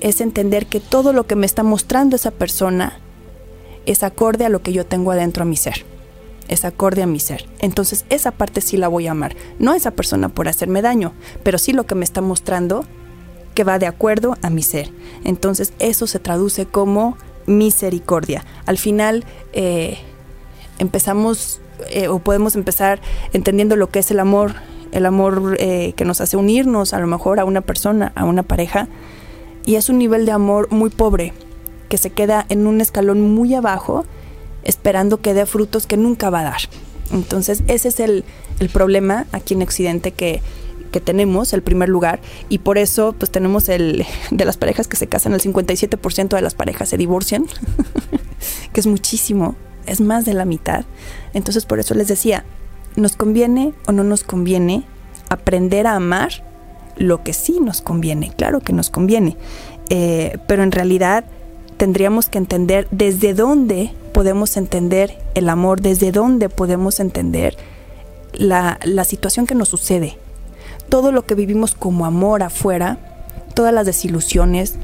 [0.00, 2.98] Es entender que todo lo que me está mostrando esa persona
[3.84, 5.84] es acorde a lo que yo tengo adentro a mi ser.
[6.48, 7.48] Es acorde a mi ser.
[7.58, 9.36] Entonces esa parte sí la voy a amar.
[9.58, 12.84] No esa persona por hacerme daño, pero sí lo que me está mostrando
[13.54, 14.90] que va de acuerdo a mi ser.
[15.24, 17.16] Entonces eso se traduce como
[17.46, 18.44] misericordia.
[18.66, 19.98] Al final eh,
[20.78, 23.00] empezamos eh, o podemos empezar
[23.32, 24.54] entendiendo lo que es el amor,
[24.92, 28.42] el amor eh, que nos hace unirnos a lo mejor a una persona, a una
[28.42, 28.88] pareja,
[29.64, 31.32] y es un nivel de amor muy pobre,
[31.88, 34.04] que se queda en un escalón muy abajo,
[34.64, 36.60] esperando que dé frutos que nunca va a dar.
[37.12, 38.24] Entonces ese es el,
[38.58, 40.40] el problema aquí en Occidente que,
[41.00, 45.06] tenemos, el primer lugar, y por eso pues tenemos el de las parejas que se
[45.06, 47.46] casan, el 57% de las parejas se divorcian,
[48.72, 49.56] que es muchísimo,
[49.86, 50.84] es más de la mitad.
[51.34, 52.44] Entonces por eso les decía,
[52.96, 54.84] ¿nos conviene o no nos conviene
[55.28, 56.44] aprender a amar
[56.96, 58.32] lo que sí nos conviene?
[58.36, 59.36] Claro que nos conviene,
[59.90, 61.24] eh, pero en realidad
[61.76, 67.56] tendríamos que entender desde dónde podemos entender el amor, desde dónde podemos entender
[68.32, 70.18] la, la situación que nos sucede.
[70.88, 72.98] Todo lo que vivimos como amor afuera,
[73.54, 74.76] todas las desilusiones,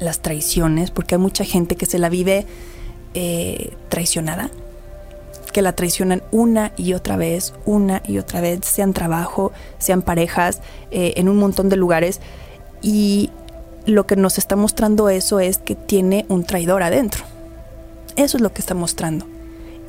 [0.00, 2.46] las traiciones, porque hay mucha gente que se la vive
[3.14, 4.50] eh, traicionada,
[5.52, 10.60] que la traicionan una y otra vez, una y otra vez, sean trabajo, sean parejas,
[10.90, 12.20] eh, en un montón de lugares.
[12.82, 13.30] Y
[13.86, 17.24] lo que nos está mostrando eso es que tiene un traidor adentro.
[18.16, 19.26] Eso es lo que está mostrando.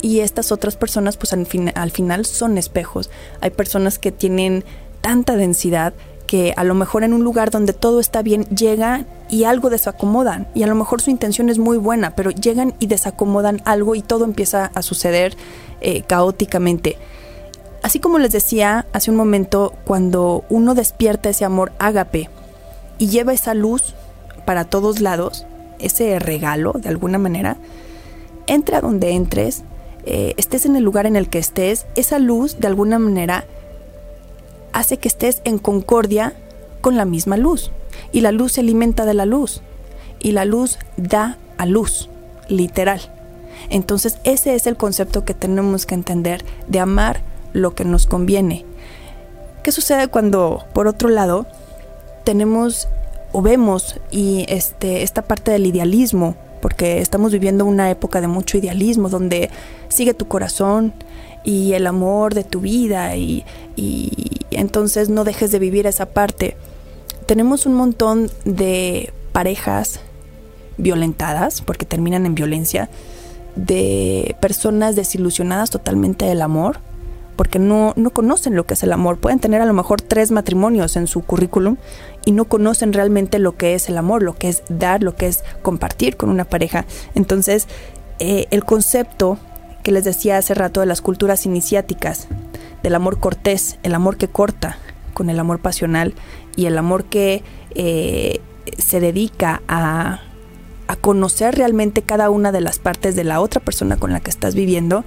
[0.02, 3.10] Y estas otras personas, pues al, al final son espejos.
[3.40, 4.64] Hay personas que tienen
[5.00, 5.92] tanta densidad
[6.26, 10.46] que a lo mejor en un lugar donde todo está bien llegan y algo desacomodan
[10.54, 14.02] y a lo mejor su intención es muy buena, pero llegan y desacomodan algo y
[14.02, 15.36] todo empieza a suceder
[15.80, 16.96] eh, caóticamente.
[17.82, 22.30] Así como les decía hace un momento, cuando uno despierta ese amor ágape
[22.98, 23.94] y lleva esa luz
[24.44, 25.46] para todos lados,
[25.80, 27.56] ese regalo de alguna manera,
[28.46, 29.64] entre a donde entres,
[30.04, 33.46] eh, estés en el lugar en el que estés, esa luz de alguna manera
[34.72, 36.34] hace que estés en concordia
[36.80, 37.70] con la misma luz.
[38.12, 39.62] Y la luz se alimenta de la luz.
[40.18, 42.08] Y la luz da a luz,
[42.48, 43.00] literal.
[43.68, 47.20] Entonces ese es el concepto que tenemos que entender de amar
[47.52, 48.64] lo que nos conviene.
[49.62, 51.46] ¿Qué sucede cuando, por otro lado,
[52.24, 52.88] tenemos
[53.32, 58.58] o vemos y este, esta parte del idealismo, porque estamos viviendo una época de mucho
[58.58, 59.50] idealismo, donde
[59.88, 60.92] sigue tu corazón
[61.44, 63.44] y el amor de tu vida y,
[64.50, 66.56] entonces no dejes de vivir esa parte.
[67.26, 70.00] Tenemos un montón de parejas
[70.76, 72.90] violentadas, porque terminan en violencia,
[73.56, 76.80] de personas desilusionadas totalmente del amor,
[77.36, 79.18] porque no, no conocen lo que es el amor.
[79.18, 81.76] Pueden tener a lo mejor tres matrimonios en su currículum
[82.26, 85.28] y no conocen realmente lo que es el amor, lo que es dar, lo que
[85.28, 86.84] es compartir con una pareja.
[87.14, 87.66] Entonces,
[88.18, 89.38] eh, el concepto
[89.82, 92.28] que les decía hace rato de las culturas iniciáticas,
[92.82, 94.78] del amor cortés, el amor que corta
[95.14, 96.14] con el amor pasional
[96.56, 97.42] y el amor que
[97.74, 98.40] eh,
[98.78, 100.20] se dedica a,
[100.86, 104.30] a conocer realmente cada una de las partes de la otra persona con la que
[104.30, 105.04] estás viviendo,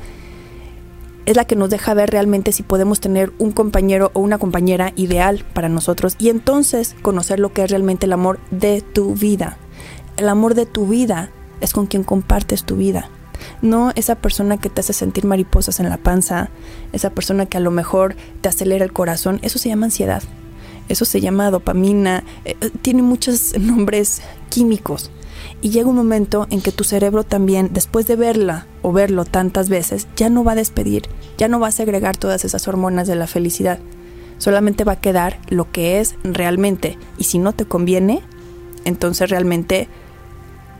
[1.25, 4.91] es la que nos deja ver realmente si podemos tener un compañero o una compañera
[4.97, 9.57] ideal para nosotros y entonces conocer lo que es realmente el amor de tu vida.
[10.17, 11.31] El amor de tu vida
[11.61, 13.09] es con quien compartes tu vida
[13.61, 16.49] no esa persona que te hace sentir mariposas en la panza,
[16.91, 20.23] esa persona que a lo mejor te acelera el corazón, eso se llama ansiedad,
[20.89, 25.11] eso se llama dopamina, eh, eh, tiene muchos nombres químicos.
[25.61, 29.69] Y llega un momento en que tu cerebro también, después de verla o verlo tantas
[29.69, 31.03] veces, ya no va a despedir,
[31.37, 33.79] ya no va a segregar todas esas hormonas de la felicidad.
[34.39, 36.97] Solamente va a quedar lo que es realmente.
[37.17, 38.21] Y si no te conviene,
[38.83, 39.87] entonces realmente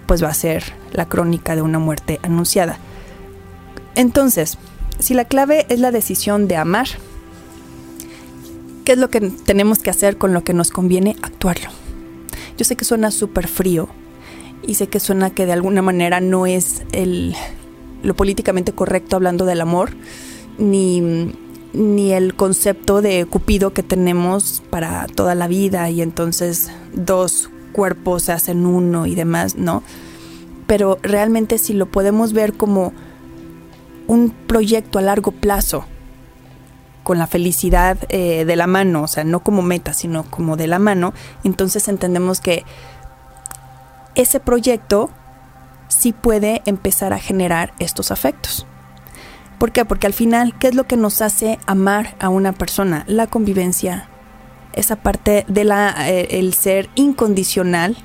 [0.06, 2.78] pues va a ser la crónica de una muerte anunciada.
[3.96, 4.58] Entonces,
[5.00, 6.88] si la clave es la decisión de amar,
[8.86, 11.16] ¿qué es lo que tenemos que hacer con lo que nos conviene?
[11.22, 11.70] Actuarlo.
[12.58, 13.90] Yo sé que suena súper frío
[14.62, 17.36] y sé que suena que de alguna manera no es el,
[18.04, 19.92] lo políticamente correcto hablando del amor,
[20.58, 21.34] ni,
[21.74, 28.24] ni el concepto de Cupido que tenemos para toda la vida y entonces dos cuerpos
[28.24, 29.84] se hacen uno y demás, ¿no?
[30.68, 32.94] Pero realmente si lo podemos ver como
[34.08, 35.86] un proyecto a largo plazo,
[37.04, 40.68] con la felicidad eh, de la mano, o sea, no como meta, sino como de
[40.68, 41.14] la mano,
[41.44, 42.64] entonces entendemos que
[44.16, 45.10] ese proyecto
[45.90, 48.66] sí puede empezar a generar estos afectos.
[49.60, 49.86] ¿Por qué?
[49.86, 53.04] Porque al final, ¿qué es lo que nos hace amar a una persona?
[53.08, 54.10] La convivencia,
[54.74, 57.98] esa parte del eh, el ser incondicional,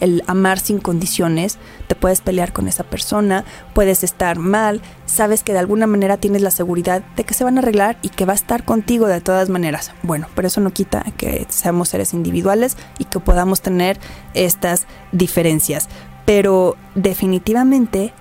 [0.00, 5.52] el amar sin condiciones, te puedes pelear con esa persona, puedes estar mal, sabes que
[5.52, 8.32] de alguna manera tienes la seguridad de que se van a arreglar y que va
[8.32, 9.92] a estar contigo de todas maneras.
[10.02, 13.98] Bueno, pero eso no quita que seamos seres individuales y que podamos tener
[14.34, 15.88] estas diferencias.
[16.24, 18.12] Pero definitivamente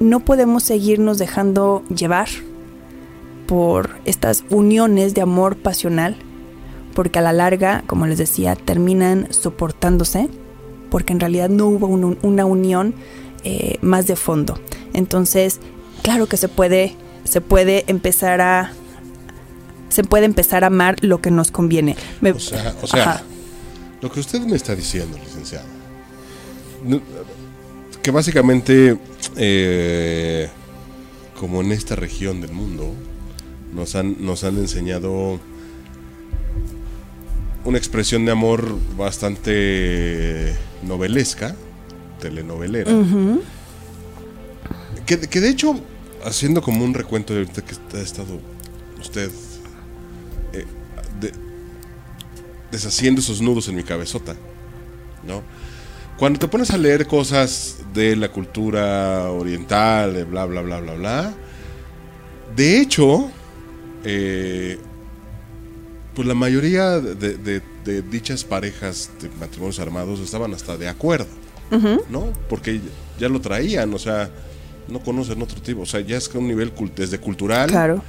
[0.00, 2.28] no podemos seguirnos dejando llevar
[3.46, 6.16] por estas uniones de amor pasional,
[6.94, 10.28] porque a la larga, como les decía, terminan soportándose,
[10.90, 12.94] porque en realidad no hubo una unión
[13.42, 14.58] eh, más de fondo.
[14.92, 15.60] Entonces,
[16.02, 18.72] claro que se puede, se puede empezar a
[19.88, 21.96] se puede empezar a amar lo que nos conviene.
[22.20, 23.22] o sea,
[24.00, 25.66] lo que usted me está diciendo, licenciado,
[28.02, 28.98] que básicamente,
[29.36, 30.48] eh,
[31.38, 32.92] como en esta región del mundo,
[33.72, 35.38] nos han, nos han enseñado
[37.64, 41.54] una expresión de amor bastante novelesca,
[42.20, 42.90] telenovelera,
[45.06, 45.80] que, que, de hecho,
[46.24, 48.40] haciendo como un recuento de ahorita que ha estado
[49.00, 49.30] usted
[52.74, 54.34] deshaciendo esos nudos en mi cabezota,
[55.26, 55.42] ¿no?
[56.18, 60.94] Cuando te pones a leer cosas de la cultura oriental, de bla, bla, bla, bla,
[60.94, 61.34] bla,
[62.54, 63.30] de hecho,
[64.04, 64.78] eh,
[66.14, 67.62] pues la mayoría de,
[68.10, 71.26] dichas parejas de matrimonios armados estaban hasta de acuerdo,
[72.10, 72.32] ¿no?
[72.48, 72.80] Porque
[73.18, 74.30] ya lo traían, o sea,
[74.88, 77.70] no conocen otro tipo, o sea, ya es que un nivel desde cultural.
[77.70, 78.02] Claro.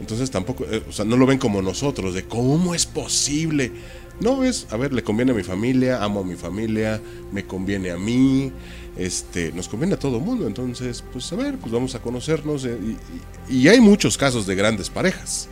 [0.00, 3.70] Entonces tampoco, eh, o sea, no lo ven como nosotros, de cómo es posible
[4.20, 7.00] no, es, a ver, le conviene a mi familia, amo a mi familia,
[7.32, 8.52] me conviene a mí,
[8.98, 10.46] este, nos conviene a todo el mundo.
[10.46, 12.66] Entonces, pues a ver, pues vamos a conocernos.
[12.66, 12.76] Eh,
[13.48, 15.48] y, hay muchos casos de grandes parejas,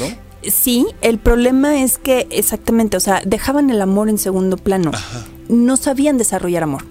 [0.00, 0.06] ¿no?
[0.42, 4.92] Sí, el problema es que exactamente, o sea, dejaban el amor en segundo plano.
[5.48, 6.84] No sabían desarrollar amor.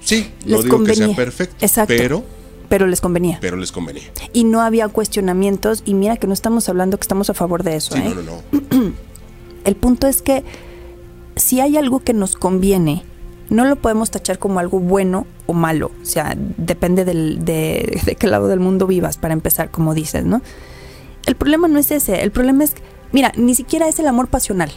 [0.00, 1.94] Sí, no digo que sea perfecto, Exacto.
[1.96, 2.24] pero
[2.68, 3.38] pero les convenía.
[3.40, 4.04] Pero les convenía.
[4.32, 7.76] Y no había cuestionamientos y mira que no estamos hablando que estamos a favor de
[7.76, 7.94] eso.
[7.94, 8.12] Sí, ¿eh?
[8.14, 8.42] no, no,
[8.80, 8.92] no.
[9.64, 10.44] El punto es que
[11.36, 13.04] si hay algo que nos conviene,
[13.50, 15.92] no lo podemos tachar como algo bueno o malo.
[16.02, 20.42] O sea, depende del, de, qué lado del mundo vivas, para empezar, como dices, ¿no?
[21.26, 22.22] El problema no es ese.
[22.22, 22.74] El problema es,
[23.12, 24.70] mira, ni siquiera es el amor pasional.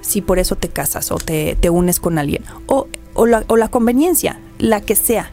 [0.00, 2.44] Si por eso te casas o te, unes con alguien.
[2.66, 5.30] O, o, la, o la conveniencia, la que sea.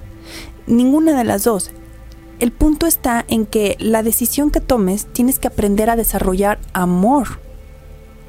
[0.68, 1.72] Ninguna de las dos.
[2.40, 7.40] El punto está en que la decisión que tomes tienes que aprender a desarrollar amor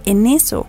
[0.05, 0.67] en eso.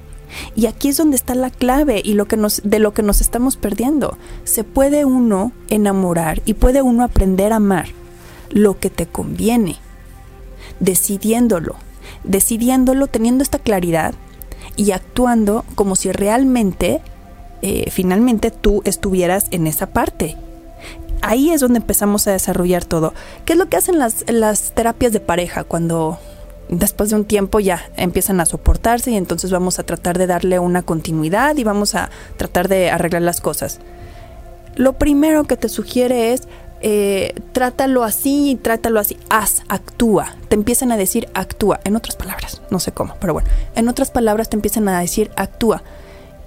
[0.56, 3.22] Y aquí es donde está la clave y lo que nos, de lo que nos
[3.22, 4.18] estamos perdiendo.
[4.44, 7.88] Se puede uno enamorar y puede uno aprender a amar
[8.50, 9.78] lo que te conviene,
[10.80, 11.76] decidiéndolo,
[12.24, 14.14] decidiéndolo, teniendo esta claridad
[14.76, 17.02] y actuando como si realmente,
[17.62, 20.38] eh, finalmente tú estuvieras en esa parte.
[21.22, 23.14] Ahí es donde empezamos a desarrollar todo.
[23.46, 26.20] ¿Qué es lo que hacen las, las terapias de pareja cuando
[26.70, 30.60] después de un tiempo ya empiezan a soportarse y entonces vamos a tratar de darle
[30.60, 33.80] una continuidad y vamos a tratar de arreglar las cosas.
[34.76, 36.48] Lo primero que te sugiere es
[36.82, 40.36] eh, trátalo así trátalo así, haz, actúa.
[40.50, 44.12] Te empiezan a decir actúa, en otras palabras, no sé cómo, pero bueno, en otras
[44.12, 45.84] palabras te empiezan a decir actúa.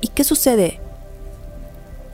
[0.00, 0.80] ¿Y qué sucede?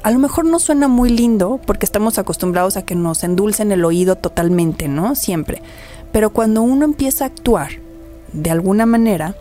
[0.02, 3.84] A lo mejor no suena muy lindo porque estamos acostumbrados a que nos endulcen el
[3.84, 5.14] oído totalmente, ¿no?
[5.14, 5.62] Siempre.
[6.12, 7.70] Pero cuando uno empieza a actuar,
[8.32, 9.34] de alguna manera,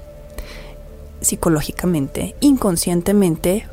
[1.21, 3.67] psicológicamente, inconscientemente,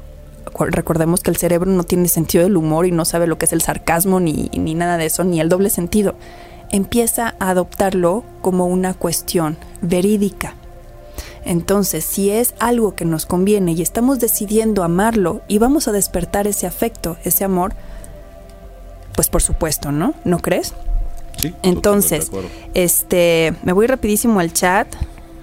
[0.59, 3.53] recordemos que el cerebro no tiene sentido del humor y no sabe lo que es
[3.53, 6.15] el sarcasmo ni, ni nada de eso, ni el doble sentido,
[6.71, 10.55] empieza a adoptarlo como una cuestión verídica.
[11.45, 16.47] Entonces, si es algo que nos conviene y estamos decidiendo amarlo y vamos a despertar
[16.47, 17.75] ese afecto, ese amor,
[19.15, 20.15] pues por supuesto, ¿no?
[20.25, 20.75] ¿No crees?
[21.39, 21.55] Sí.
[21.63, 22.31] Entonces,
[22.75, 24.87] este, me voy rapidísimo al chat.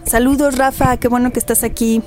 [0.05, 2.01] Saludos, Rafa, qué bueno que estás aquí.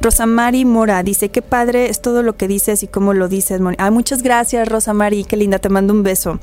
[0.00, 3.60] Rosamari Mora dice, qué padre es todo lo que dices y cómo lo dices.
[3.78, 6.38] Ah, muchas gracias, Rosamari, qué linda, te mando un beso.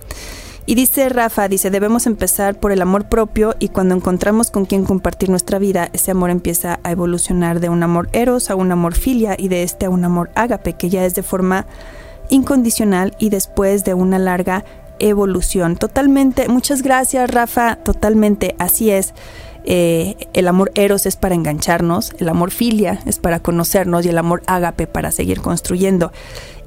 [0.66, 4.86] Y dice Rafa, dice, debemos empezar por el amor propio y cuando encontramos con quien
[4.86, 8.96] compartir nuestra vida, ese amor empieza a evolucionar de un amor eros a un amor
[8.96, 11.66] filia y de este a un amor ágape, que ya es de forma
[12.30, 14.64] incondicional y después de una larga
[15.00, 15.76] evolución.
[15.76, 19.14] Totalmente, muchas gracias Rafa, totalmente, así es.
[19.66, 24.18] Eh, el amor eros es para engancharnos, el amor filia es para conocernos y el
[24.18, 26.12] amor ágape para seguir construyendo.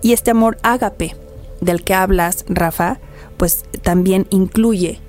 [0.03, 1.15] Y este amor ágape
[1.61, 2.99] del que hablas, Rafa,
[3.37, 5.01] pues también incluye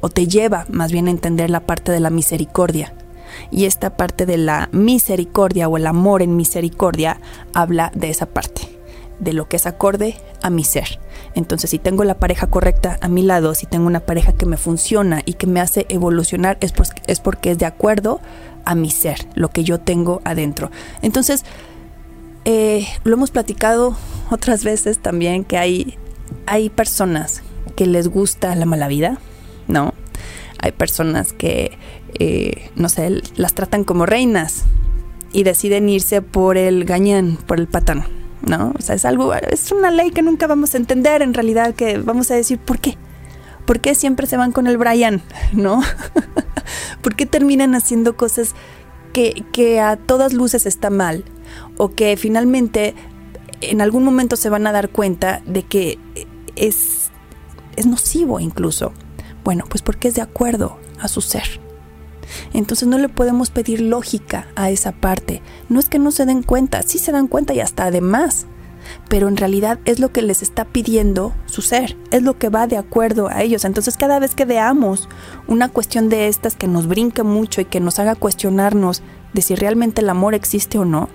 [0.00, 2.94] o te lleva más bien a entender la parte de la misericordia.
[3.50, 7.20] Y esta parte de la misericordia o el amor en misericordia
[7.52, 8.75] habla de esa parte,
[9.18, 11.00] de lo que es acorde a mi ser.
[11.34, 14.56] Entonces, si tengo la pareja correcta a mi lado, si tengo una pareja que me
[14.56, 16.72] funciona y que me hace evolucionar, es,
[17.06, 18.20] es porque es de acuerdo
[18.64, 20.70] a mi ser, lo que yo tengo adentro.
[21.02, 21.44] Entonces,
[22.44, 23.96] eh, lo hemos platicado
[24.30, 25.98] otras veces también, que hay,
[26.46, 27.42] hay personas
[27.74, 29.18] que les gusta la mala vida,
[29.68, 29.94] ¿no?
[30.58, 31.78] Hay personas que,
[32.18, 34.64] eh, no sé, las tratan como reinas
[35.32, 38.04] y deciden irse por el gañán, por el patán,
[38.42, 38.72] ¿no?
[38.78, 41.98] O sea, es algo, es una ley que nunca vamos a entender en realidad, que
[41.98, 42.96] vamos a decir, ¿por qué?
[43.64, 45.22] ¿Por qué siempre se van con el Brian,
[45.52, 45.82] no?
[47.02, 48.54] ¿Por qué terminan haciendo cosas
[49.12, 51.24] que, que a todas luces está mal?
[51.76, 52.94] O que finalmente
[53.60, 55.98] en algún momento se van a dar cuenta de que
[56.56, 57.10] es,
[57.76, 58.92] es nocivo incluso.
[59.44, 61.65] Bueno, pues porque es de acuerdo a su ser.
[62.52, 65.42] Entonces no le podemos pedir lógica a esa parte.
[65.68, 68.46] No es que no se den cuenta, sí se dan cuenta y hasta además.
[69.08, 72.66] Pero en realidad es lo que les está pidiendo su ser, es lo que va
[72.66, 73.64] de acuerdo a ellos.
[73.64, 75.08] Entonces cada vez que veamos
[75.48, 79.02] una cuestión de estas que nos brinque mucho y que nos haga cuestionarnos
[79.32, 81.08] de si realmente el amor existe o no,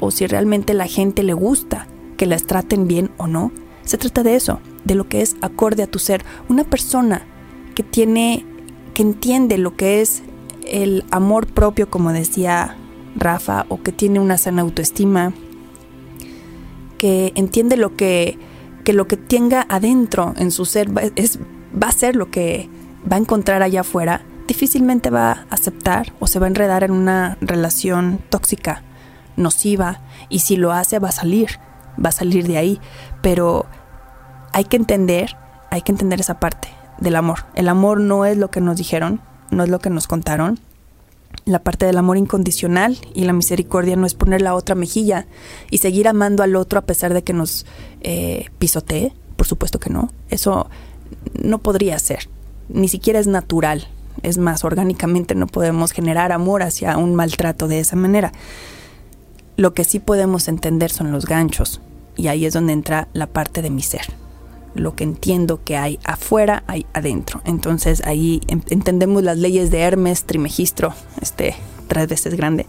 [0.00, 1.86] o si realmente la gente le gusta
[2.16, 3.52] que las traten bien o no.
[3.84, 6.24] Se trata de eso, de lo que es acorde a tu ser.
[6.48, 7.26] Una persona
[7.74, 8.46] que tiene,
[8.94, 10.22] que entiende lo que es
[10.66, 12.76] el amor propio, como decía
[13.16, 15.32] Rafa, o que tiene una sana autoestima,
[16.98, 18.38] que entiende lo que,
[18.84, 21.38] que lo que tenga adentro en su ser es,
[21.80, 22.68] va a ser lo que
[23.10, 26.92] va a encontrar allá afuera, difícilmente va a aceptar o se va a enredar en
[26.92, 28.82] una relación tóxica
[29.36, 31.58] nociva y si lo hace va a salir,
[32.02, 32.80] va a salir de ahí.
[33.22, 33.66] Pero
[34.52, 35.36] hay que entender,
[35.70, 37.46] hay que entender esa parte del amor.
[37.54, 39.20] El amor no es lo que nos dijeron,
[39.54, 40.60] no es lo que nos contaron.
[41.46, 45.26] La parte del amor incondicional y la misericordia no es poner la otra mejilla
[45.70, 47.66] y seguir amando al otro a pesar de que nos
[48.02, 49.12] eh, pisotee.
[49.36, 50.10] Por supuesto que no.
[50.30, 50.68] Eso
[51.42, 52.28] no podría ser.
[52.68, 53.88] Ni siquiera es natural.
[54.22, 58.32] Es más, orgánicamente no podemos generar amor hacia un maltrato de esa manera.
[59.56, 61.80] Lo que sí podemos entender son los ganchos,
[62.16, 64.23] y ahí es donde entra la parte de mi ser.
[64.74, 67.40] Lo que entiendo que hay afuera, hay adentro.
[67.44, 71.54] Entonces ahí entendemos las leyes de Hermes, Trimegistro, este
[71.86, 72.66] tres veces grande.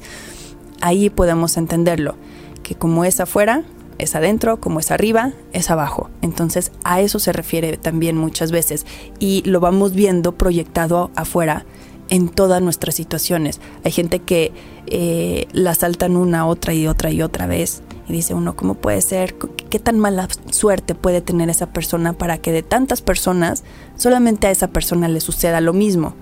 [0.82, 2.16] Ahí podemos entenderlo,
[2.64, 3.64] que como es afuera,
[3.97, 6.10] es adentro, como es arriba, es abajo.
[6.22, 8.86] Entonces a eso se refiere también muchas veces
[9.20, 11.66] y lo vamos viendo proyectado afuera
[12.10, 13.60] en todas nuestras situaciones.
[13.84, 14.51] Hay gente que
[14.88, 17.82] eh, la saltan una, otra y otra y otra vez.
[18.08, 19.36] Y dice uno, ¿cómo puede ser?
[19.36, 23.64] ¿Qué tan mala suerte puede tener esa persona para que de tantas personas
[23.95, 26.14] solamente a esa persona le suceda lo mismo?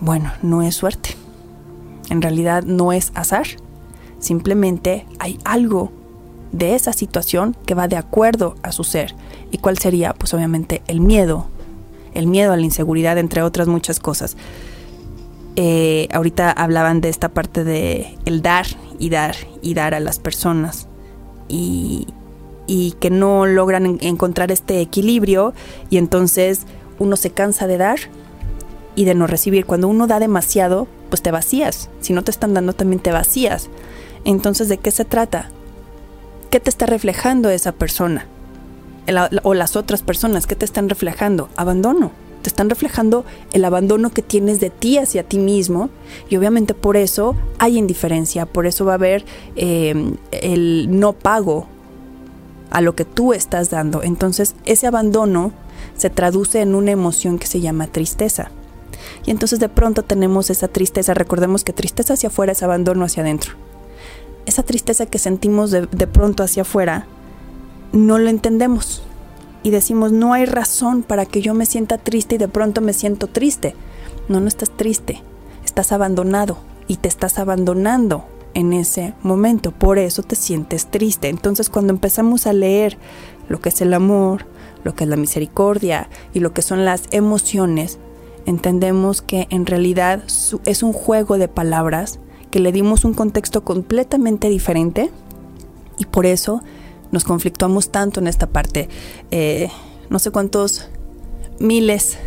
[0.00, 1.10] Bueno, no es suerte.
[2.10, 3.46] En realidad no es azar.
[4.18, 5.92] Simplemente hay algo
[6.52, 9.14] de esa situación que va de acuerdo a su ser.
[9.50, 10.12] ¿Y cuál sería?
[10.12, 11.46] Pues obviamente el miedo.
[12.14, 14.36] El miedo a la inseguridad, entre otras muchas cosas.
[15.56, 18.66] Eh, ahorita hablaban de esta parte de el dar
[18.98, 20.87] y dar y dar a las personas
[21.48, 22.06] y,
[23.00, 25.54] que no logran encontrar este equilibrio
[25.88, 26.66] y entonces
[26.98, 27.98] uno se cansa de dar
[28.94, 29.64] y de no recibir.
[29.64, 31.88] Cuando uno da demasiado, pues te vacías.
[32.00, 33.70] Si no te están dando, también te vacías.
[34.24, 35.50] Entonces, ¿de qué se trata?
[36.50, 38.26] ¿Qué te está reflejando esa persona?
[39.42, 41.48] o las otras personas, ¿qué te están reflejando?
[41.56, 42.12] Abandono
[42.42, 45.90] te están reflejando el abandono que tienes de ti hacia ti mismo
[46.28, 49.24] y obviamente por eso hay indiferencia, por eso va a haber
[49.56, 51.66] em, el no pago
[52.70, 54.02] a lo que tú estás dando.
[54.02, 55.52] Entonces ese abandono
[55.96, 58.50] se traduce en una emoción que se llama tristeza.
[59.24, 63.22] Y entonces de pronto tenemos esa tristeza, recordemos que tristeza hacia afuera es abandono hacia
[63.22, 63.52] adentro.
[64.46, 67.06] Esa tristeza que sentimos de, de pronto hacia afuera,
[67.92, 69.02] no lo entendemos
[69.68, 72.94] y decimos, no hay razón para que yo me sienta triste y de pronto me
[72.94, 73.74] siento triste.
[74.26, 75.22] No, no estás triste,
[75.62, 76.56] estás abandonado
[76.86, 81.28] y te estás abandonando en ese momento, por eso te sientes triste.
[81.28, 82.96] Entonces cuando empezamos a leer
[83.50, 84.46] lo que es el amor,
[84.84, 87.98] lo que es la misericordia y lo que son las emociones,
[88.46, 90.24] entendemos que en realidad
[90.64, 95.10] es un juego de palabras que le dimos un contexto completamente diferente
[95.98, 96.62] y por eso
[97.12, 98.88] nos conflictuamos tanto en esta parte.
[99.30, 99.70] Eh,
[100.10, 100.88] no sé cuántos
[101.58, 102.18] miles,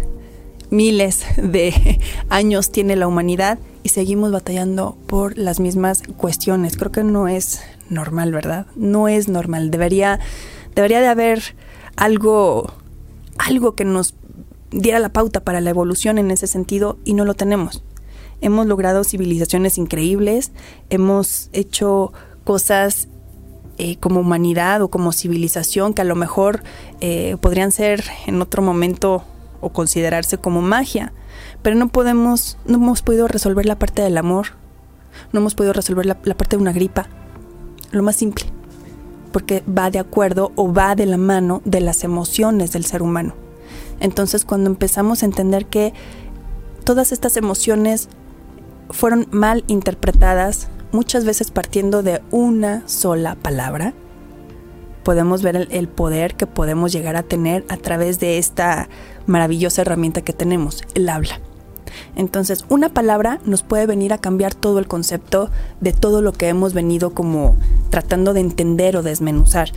[0.69, 6.77] miles de años tiene la humanidad y seguimos batallando por las mismas cuestiones.
[6.77, 8.67] Creo que no es normal, ¿verdad?
[8.75, 9.71] No es normal.
[9.71, 10.19] Debería,
[10.75, 11.55] debería de haber
[11.95, 12.71] algo,
[13.38, 14.15] algo que nos
[14.71, 17.84] diera la pauta para la evolución en ese sentido y no lo tenemos.
[18.39, 20.51] Hemos logrado civilizaciones increíbles,
[20.89, 22.11] hemos hecho
[22.43, 23.07] cosas
[23.84, 26.61] eh, como humanidad o como civilización que a lo mejor
[26.99, 29.23] eh, podrían ser en otro momento
[29.59, 31.13] o considerarse como magia,
[31.63, 34.49] pero no podemos, no hemos podido resolver la parte del amor,
[35.34, 37.07] no hemos podido resolver la, la parte de una gripa,
[37.89, 38.45] lo más simple,
[39.32, 43.34] porque va de acuerdo o va de la mano de las emociones del ser humano.
[43.99, 45.91] Entonces cuando empezamos a entender que
[46.84, 48.09] todas estas emociones
[48.91, 53.93] fueron mal interpretadas, muchas veces partiendo de una sola palabra.
[55.03, 58.87] Podemos ver el, poder que podemos llegar a tener a través de esta
[59.25, 61.39] maravillosa herramienta que tenemos, el habla.
[62.15, 66.49] Entonces, una palabra nos puede venir a cambiar todo el concepto de todo lo que
[66.49, 67.55] hemos venido como
[67.89, 69.71] tratando de entender o desmenuzar.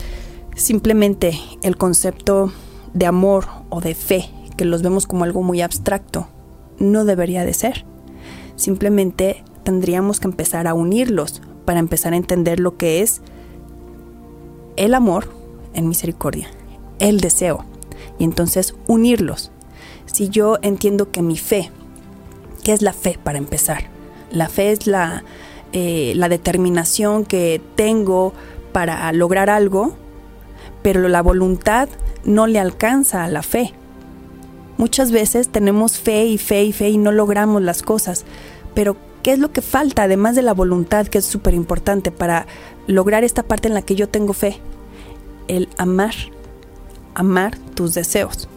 [0.54, 2.52] Simplemente el concepto
[2.92, 6.28] de amor o de fe, que los vemos como algo muy abstracto,
[6.78, 7.84] no debería de ser.
[8.56, 13.20] Simplemente tendríamos que empezar a unirlos para empezar a entender lo que es
[14.76, 15.28] el amor
[15.72, 16.48] en misericordia,
[16.98, 17.64] el deseo,
[18.18, 19.50] y entonces unirlos.
[20.06, 21.70] Si yo entiendo que mi fe,
[22.62, 23.84] ¿qué es la fe para empezar?
[24.30, 25.24] La fe es la,
[25.72, 28.32] eh, la determinación que tengo
[28.72, 29.96] para lograr algo,
[30.82, 31.88] pero la voluntad
[32.24, 33.72] no le alcanza a la fe.
[34.76, 38.24] Muchas veces tenemos fe y fe y fe y no logramos las cosas,
[38.74, 42.46] pero ¿qué es lo que falta además de la voluntad que es súper importante para
[42.86, 44.60] lograr esta parte en la que yo tengo fe?
[45.48, 46.14] El amar,
[47.14, 48.50] amar tus deseos.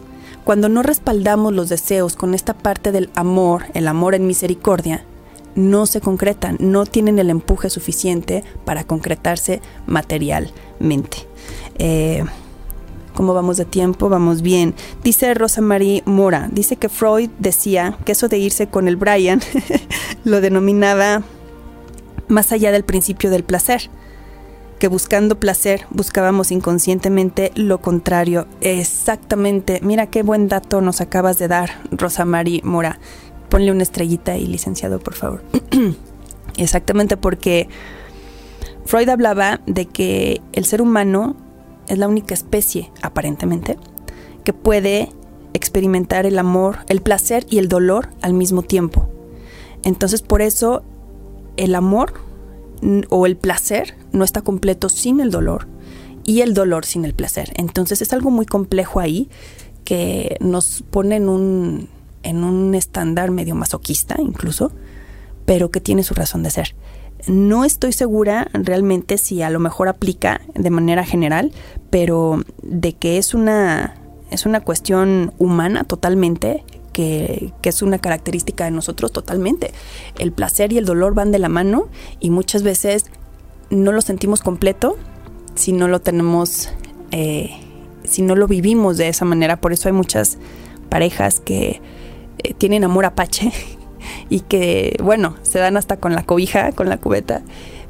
[0.44, 5.04] Cuando no respaldamos los deseos con esta parte del amor, el amor en misericordia,
[5.54, 11.26] no se concretan, no tienen el empuje suficiente para concretarse materialmente.
[11.78, 12.24] Eh,
[13.18, 14.08] ¿Cómo vamos de tiempo?
[14.08, 14.76] Vamos bien.
[15.02, 19.40] Dice Rosa Marie Mora, dice que Freud decía que eso de irse con el Brian
[20.24, 21.24] lo denominaba
[22.28, 23.90] más allá del principio del placer,
[24.78, 28.46] que buscando placer buscábamos inconscientemente lo contrario.
[28.60, 29.80] Exactamente.
[29.82, 33.00] Mira qué buen dato nos acabas de dar, Rosa Marie Mora.
[33.48, 35.42] Ponle una estrellita y licenciado, por favor.
[36.56, 37.68] Exactamente porque
[38.84, 41.34] Freud hablaba de que el ser humano
[41.88, 43.76] es la única especie, aparentemente,
[44.44, 45.10] que puede
[45.52, 49.08] experimentar el amor, el placer y el dolor al mismo tiempo.
[49.82, 50.82] Entonces por eso
[51.56, 52.14] el amor
[53.08, 55.66] o el placer no está completo sin el dolor
[56.24, 57.52] y el dolor sin el placer.
[57.56, 59.28] Entonces es algo muy complejo ahí
[59.84, 61.88] que nos pone en un,
[62.22, 64.72] en un estándar medio masoquista incluso,
[65.46, 66.74] pero que tiene su razón de ser.
[67.26, 71.52] No estoy segura realmente si a lo mejor aplica de manera general,
[71.90, 73.96] pero de que es una,
[74.30, 79.72] es una cuestión humana totalmente, que, que, es una característica de nosotros totalmente.
[80.18, 81.88] El placer y el dolor van de la mano
[82.18, 83.06] y muchas veces
[83.70, 84.96] no lo sentimos completo
[85.54, 86.70] si no lo tenemos,
[87.10, 87.50] eh,
[88.04, 89.60] si no lo vivimos de esa manera.
[89.60, 90.38] Por eso hay muchas
[90.88, 91.80] parejas que
[92.38, 93.52] eh, tienen amor apache
[94.30, 97.42] y que, bueno, se dan hasta con la cobija, con la cubeta,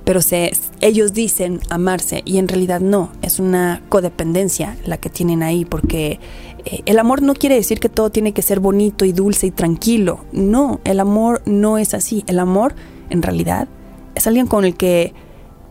[0.04, 5.42] pero se, ellos dicen amarse y en realidad no, es una codependencia la que tienen
[5.42, 6.18] ahí, porque
[6.64, 9.50] eh, el amor no quiere decir que todo tiene que ser bonito y dulce y
[9.50, 12.74] tranquilo, no, el amor no es así, el amor
[13.10, 13.68] en realidad
[14.14, 15.12] es alguien con el que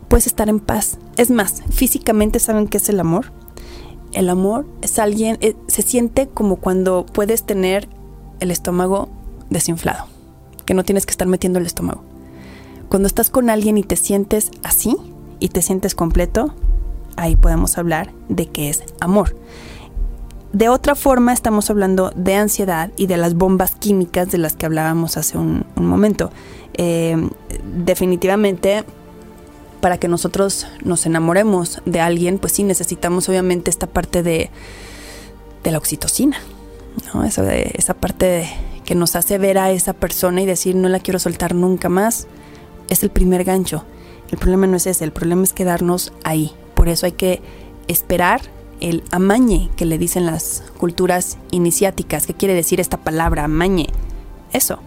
[0.07, 0.97] puedes estar en paz.
[1.17, 3.33] Es más, físicamente saben qué es el amor.
[4.13, 7.89] El amor es alguien, eh, se siente como cuando puedes tener
[8.39, 9.09] el estómago
[9.49, 10.07] desinflado
[10.67, 12.03] que no tienes que estar metiendo el estómago.
[12.89, 14.95] Cuando estás con alguien y te sientes así
[15.39, 16.53] y te sientes completo,
[17.15, 19.35] ahí podemos hablar de que es amor.
[20.53, 24.65] De otra forma, estamos hablando de ansiedad y de las bombas químicas de las que
[24.65, 26.31] hablábamos hace un, momento.
[26.73, 27.29] Eh,
[27.85, 28.83] definitivamente,
[29.79, 34.49] para que nosotros nos enamoremos de alguien, pues sí necesitamos obviamente esta parte de,
[35.63, 36.37] de la oxitocina,
[37.13, 37.23] ¿no?
[37.23, 38.49] esa parte de,
[38.87, 42.25] que nos hace ver a esa persona y decir no la quiero soltar nunca más,
[42.87, 43.83] es el primer gancho.
[44.31, 46.53] El problema no es ese, el problema es quedarnos ahí.
[46.73, 47.41] Por eso hay que
[47.89, 48.39] esperar
[48.79, 52.25] el amañe que le dicen las culturas iniciáticas.
[52.25, 53.87] ¿Qué quiere decir esta palabra amañe?
[54.53, 54.79] Eso,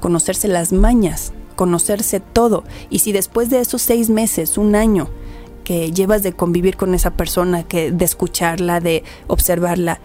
[0.00, 2.64] conocerse las mañas, conocerse todo.
[2.90, 5.10] Y si después de esos seis meses, un año,
[5.62, 10.00] que llevas de convivir con esa persona, que de escucharla, de observarla,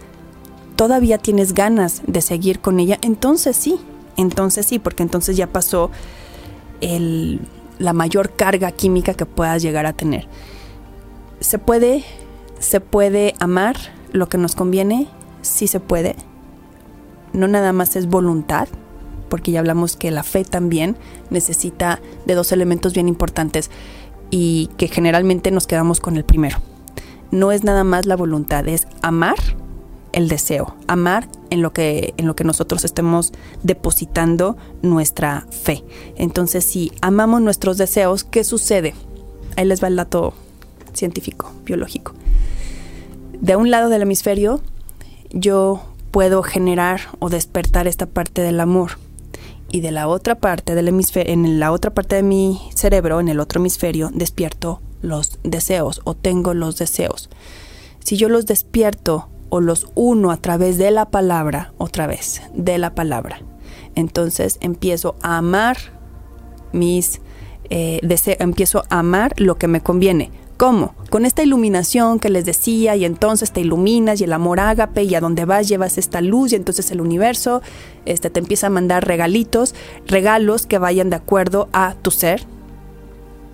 [0.80, 3.78] todavía tienes ganas de seguir con ella, entonces sí,
[4.16, 5.90] entonces sí, porque entonces ya pasó
[6.80, 10.26] la mayor carga química que puedas llegar a tener.
[11.38, 12.02] ¿Se puede,
[12.60, 13.76] se puede amar
[14.12, 15.08] lo que nos conviene?
[15.42, 16.16] Sí se puede.
[17.34, 18.66] No nada más es voluntad,
[19.28, 20.96] porque ya hablamos que la fe también
[21.28, 23.70] necesita de dos elementos bien importantes
[24.30, 26.56] y que generalmente nos quedamos con el primero.
[27.30, 29.36] No es nada más la voluntad, es amar
[30.12, 33.32] el deseo, amar en lo que en lo que nosotros estemos
[33.62, 35.84] depositando nuestra fe.
[36.16, 38.94] Entonces, si amamos nuestros deseos, ¿qué sucede?
[39.56, 40.34] Ahí les va el dato
[40.92, 42.14] científico, biológico.
[43.40, 44.60] De un lado del hemisferio,
[45.30, 48.92] yo puedo generar o despertar esta parte del amor.
[49.72, 53.28] y de la otra parte del hemisferio, en la otra parte de mi cerebro, en
[53.28, 57.30] el otro hemisferio, despierto los deseos o tengo los deseos.
[58.02, 62.78] Si yo los despierto o los uno a través de la palabra, otra vez, de
[62.78, 63.42] la palabra,
[63.94, 65.76] entonces empiezo a amar
[66.72, 67.20] mis
[67.68, 70.30] eh, deseos, empiezo a amar lo que me conviene.
[70.56, 70.94] ¿Cómo?
[71.08, 75.14] Con esta iluminación que les decía y entonces te iluminas y el amor ágape y
[75.14, 77.62] a donde vas llevas esta luz y entonces el universo
[78.04, 79.74] este, te empieza a mandar regalitos,
[80.06, 82.42] regalos que vayan de acuerdo a tu ser,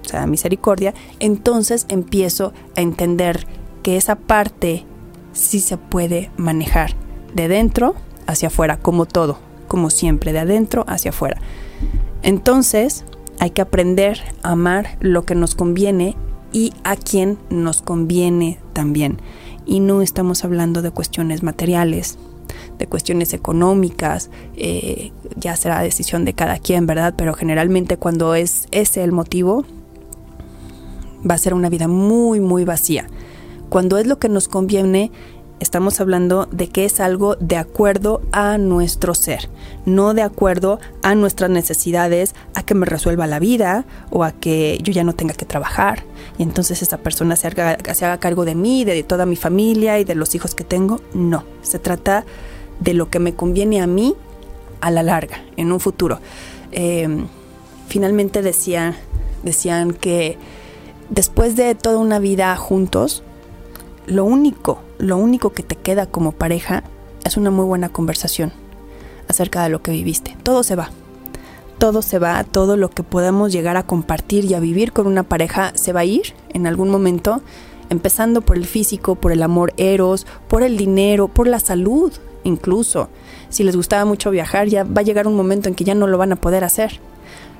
[0.04, 3.46] o sea, misericordia, entonces empiezo a entender
[3.84, 4.84] que esa parte
[5.36, 6.94] sí se puede manejar
[7.34, 7.94] de dentro
[8.26, 11.40] hacia afuera, como todo, como siempre, de adentro hacia afuera.
[12.22, 13.04] Entonces,
[13.38, 16.16] hay que aprender a amar lo que nos conviene
[16.52, 19.20] y a quien nos conviene también.
[19.66, 22.18] Y no estamos hablando de cuestiones materiales,
[22.78, 27.14] de cuestiones económicas, eh, ya será decisión de cada quien, ¿verdad?
[27.16, 29.64] Pero generalmente cuando es ese el motivo,
[31.28, 33.06] va a ser una vida muy, muy vacía.
[33.68, 35.10] Cuando es lo que nos conviene,
[35.58, 39.48] estamos hablando de que es algo de acuerdo a nuestro ser,
[39.86, 44.78] no de acuerdo a nuestras necesidades, a que me resuelva la vida o a que
[44.82, 46.04] yo ya no tenga que trabajar
[46.38, 49.98] y entonces esa persona se haga, se haga cargo de mí, de toda mi familia
[49.98, 51.00] y de los hijos que tengo.
[51.14, 52.24] No, se trata
[52.80, 54.14] de lo que me conviene a mí
[54.80, 56.20] a la larga, en un futuro.
[56.72, 57.26] Em,
[57.88, 58.96] finalmente decía,
[59.42, 60.36] decían que
[61.08, 63.22] después de toda una vida juntos,
[64.06, 66.84] lo único, lo único que te queda como pareja
[67.24, 68.52] es una muy buena conversación
[69.28, 70.36] acerca de lo que viviste.
[70.42, 70.90] Todo se va.
[71.78, 75.24] Todo se va, todo lo que podamos llegar a compartir y a vivir con una
[75.24, 77.42] pareja se va a ir en algún momento,
[77.90, 82.12] empezando por el físico, por el amor eros, por el dinero, por la salud,
[82.44, 83.10] incluso.
[83.50, 86.06] Si les gustaba mucho viajar, ya va a llegar un momento en que ya no
[86.06, 87.00] lo van a poder hacer.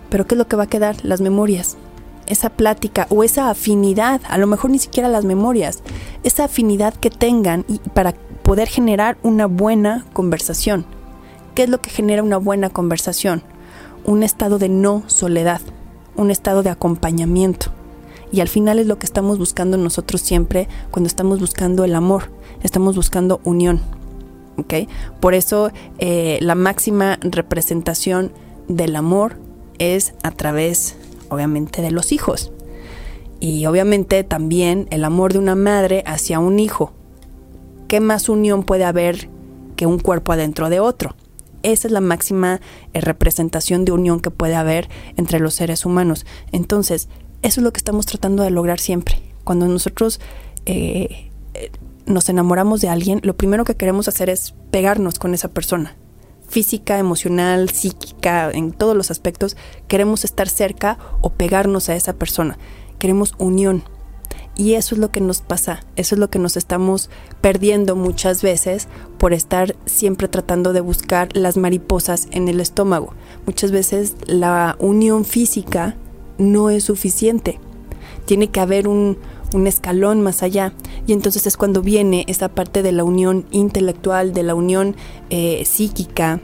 [0.09, 0.97] Pero ¿qué es lo que va a quedar?
[1.05, 1.76] Las memorias
[2.27, 5.83] esa plática o esa afinidad, a lo mejor ni siquiera las memorias,
[6.22, 7.64] esa afinidad que tengan
[7.95, 10.87] para poder generar una buena conversación.
[11.55, 13.43] ¿Qué es lo que genera una buena conversación?
[14.05, 15.61] Un estado de no soledad,
[16.16, 17.72] un estado de acompañamiento.
[18.31, 22.31] Y al final es lo que estamos buscando nosotros siempre cuando estamos buscando el amor,
[22.62, 23.81] estamos buscando unión.
[24.59, 24.89] ¿okay?
[25.20, 28.33] Por eso eh, la máxima representación
[28.68, 29.39] del amor
[29.79, 30.97] es a través
[31.31, 32.53] obviamente de los hijos.
[33.41, 36.93] Y obviamente también el amor de una madre hacia un hijo.
[37.89, 39.29] ¿Qué más unión puede haber
[39.77, 41.14] que un cuerpo adentro de otro?
[41.62, 42.61] Esa es la máxima
[42.93, 46.24] eh, representación de unión que puede haber entre los seres humanos.
[46.53, 47.09] Entonces,
[47.43, 49.20] eso es lo que estamos tratando de lograr siempre.
[49.45, 50.20] Cuando nosotros
[50.64, 51.70] eh, eh,
[52.07, 55.97] nos enamoramos de alguien, lo primero que queremos hacer es pegarnos con esa persona
[56.49, 59.57] física, emocional, psíquica, en todos los aspectos,
[59.88, 62.59] queremos estar cerca o pegarnos a esa persona.
[62.99, 63.84] Queremos unión.
[64.57, 67.11] Y eso es lo que nos pasa, eso es lo que nos estamos
[67.42, 68.88] perdiendo muchas veces
[69.18, 73.12] por estar siempre tratando de buscar las mariposas en el estómago.
[73.44, 75.97] Muchas veces la unión física
[76.38, 77.61] no es suficiente.
[78.24, 79.18] Tiene que haber un,
[79.57, 80.72] un escalón más allá.
[81.07, 84.94] Y entonces es cuando viene esa parte de la unión intelectual, de la unión
[85.30, 86.40] eh, psíquica,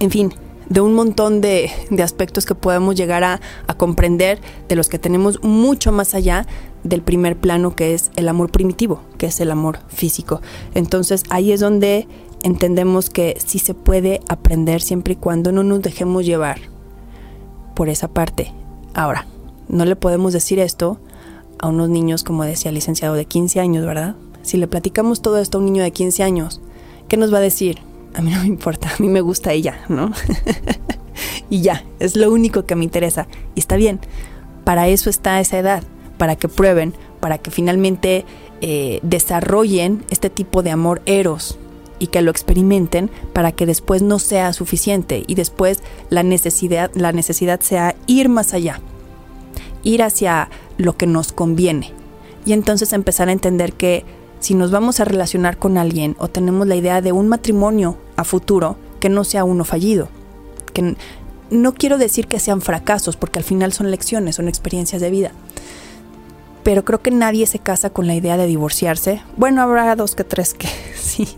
[0.00, 0.34] en fin,
[0.68, 1.70] de un montón de,
[2.02, 6.46] aspectos que podemos llegar a, a, comprender, de los que tenemos mucho más allá
[6.82, 10.40] del primer plano que es el amor primitivo, que es el amor físico.
[10.74, 12.08] Entonces ahí es donde
[12.42, 16.58] entendemos que sí se puede aprender siempre y cuando no nos dejemos llevar
[17.74, 18.52] por esa parte.
[18.94, 19.26] Ahora,
[19.68, 20.98] no le podemos decir esto
[21.58, 24.16] a unos niños, como decía el licenciado, de 15 años, ¿verdad?
[24.42, 26.60] Si le platicamos todo esto a un niño de 15 años,
[27.08, 27.78] ¿qué nos va a decir?
[28.14, 30.12] A mí no me importa, a mí me gusta ella, ¿no?
[31.50, 33.26] y ya, es lo único que me interesa.
[33.54, 34.00] Y está bien,
[34.64, 35.82] para eso está esa edad,
[36.18, 38.24] para que prueben, para que finalmente
[38.60, 41.58] eh, desarrollen este tipo de amor eros
[41.98, 47.12] y que lo experimenten para que después no sea suficiente y después la necesidad, la
[47.12, 48.80] necesidad sea ir más allá,
[49.84, 50.48] ir hacia
[50.82, 51.92] lo que nos conviene.
[52.44, 54.04] Y entonces empezar a entender que
[54.40, 58.24] si nos vamos a relacionar con alguien o tenemos la idea de un matrimonio a
[58.24, 60.08] futuro, que no sea uno fallido.
[60.72, 60.96] Que
[61.50, 65.32] no quiero decir que sean fracasos, porque al final son lecciones, son experiencias de vida.
[66.64, 69.22] Pero creo que nadie se casa con la idea de divorciarse.
[69.36, 71.28] Bueno, habrá dos que tres que sí.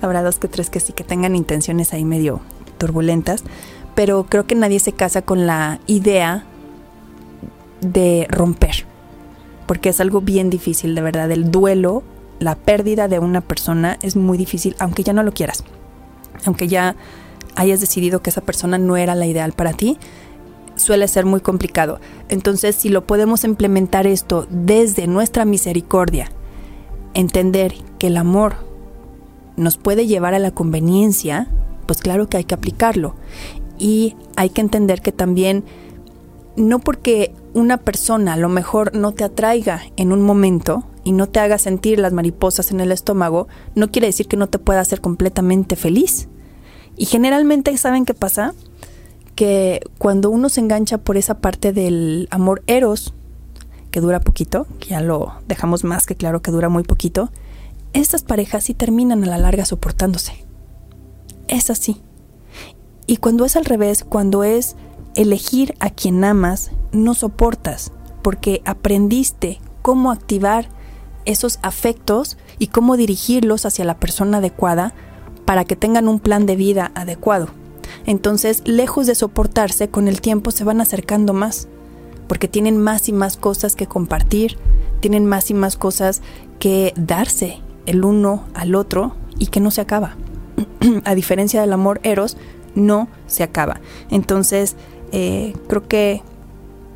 [0.00, 2.40] habrá dos que tres que sí, que tengan intenciones ahí medio
[2.78, 3.42] turbulentas.
[3.94, 6.44] Pero creo que nadie se casa con la idea
[7.80, 8.86] de romper,
[9.66, 11.30] porque es algo bien difícil, de verdad.
[11.30, 12.02] El duelo,
[12.38, 15.64] la pérdida de una persona es muy difícil, aunque ya no lo quieras,
[16.44, 16.96] aunque ya
[17.56, 19.98] hayas decidido que esa persona no era la ideal para ti,
[20.76, 22.00] suele ser muy complicado.
[22.28, 26.30] Entonces, si lo podemos implementar esto desde nuestra misericordia,
[27.14, 28.56] entender que el amor
[29.56, 31.48] nos puede llevar a la conveniencia,
[31.86, 33.14] pues claro que hay que aplicarlo.
[33.78, 35.64] Y hay que entender que también,
[36.56, 41.28] no porque una persona a lo mejor no te atraiga en un momento y no
[41.28, 44.80] te haga sentir las mariposas en el estómago, no quiere decir que no te pueda
[44.80, 46.28] hacer completamente feliz.
[46.96, 48.54] Y generalmente, ¿saben qué pasa?
[49.34, 53.14] Que cuando uno se engancha por esa parte del amor eros,
[53.90, 57.30] que dura poquito, que ya lo dejamos más que claro que dura muy poquito,
[57.92, 60.44] estas parejas sí terminan a la larga soportándose.
[61.46, 62.02] Es así.
[63.06, 64.76] Y cuando es al revés, cuando es
[65.14, 67.92] elegir a quien amas, no soportas,
[68.22, 70.68] porque aprendiste cómo activar
[71.24, 74.94] esos afectos y cómo dirigirlos hacia la persona adecuada
[75.44, 77.48] para que tengan un plan de vida adecuado.
[78.06, 81.68] Entonces, lejos de soportarse, con el tiempo se van acercando más,
[82.28, 84.58] porque tienen más y más cosas que compartir,
[85.00, 86.22] tienen más y más cosas
[86.58, 90.16] que darse el uno al otro y que no se acaba.
[91.04, 92.36] a diferencia del amor eros,
[92.74, 93.80] no se acaba.
[94.10, 94.76] Entonces,
[95.12, 96.22] eh, creo que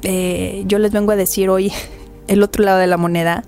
[0.03, 1.73] eh, yo les vengo a decir hoy
[2.29, 3.45] el otro lado de la moneda,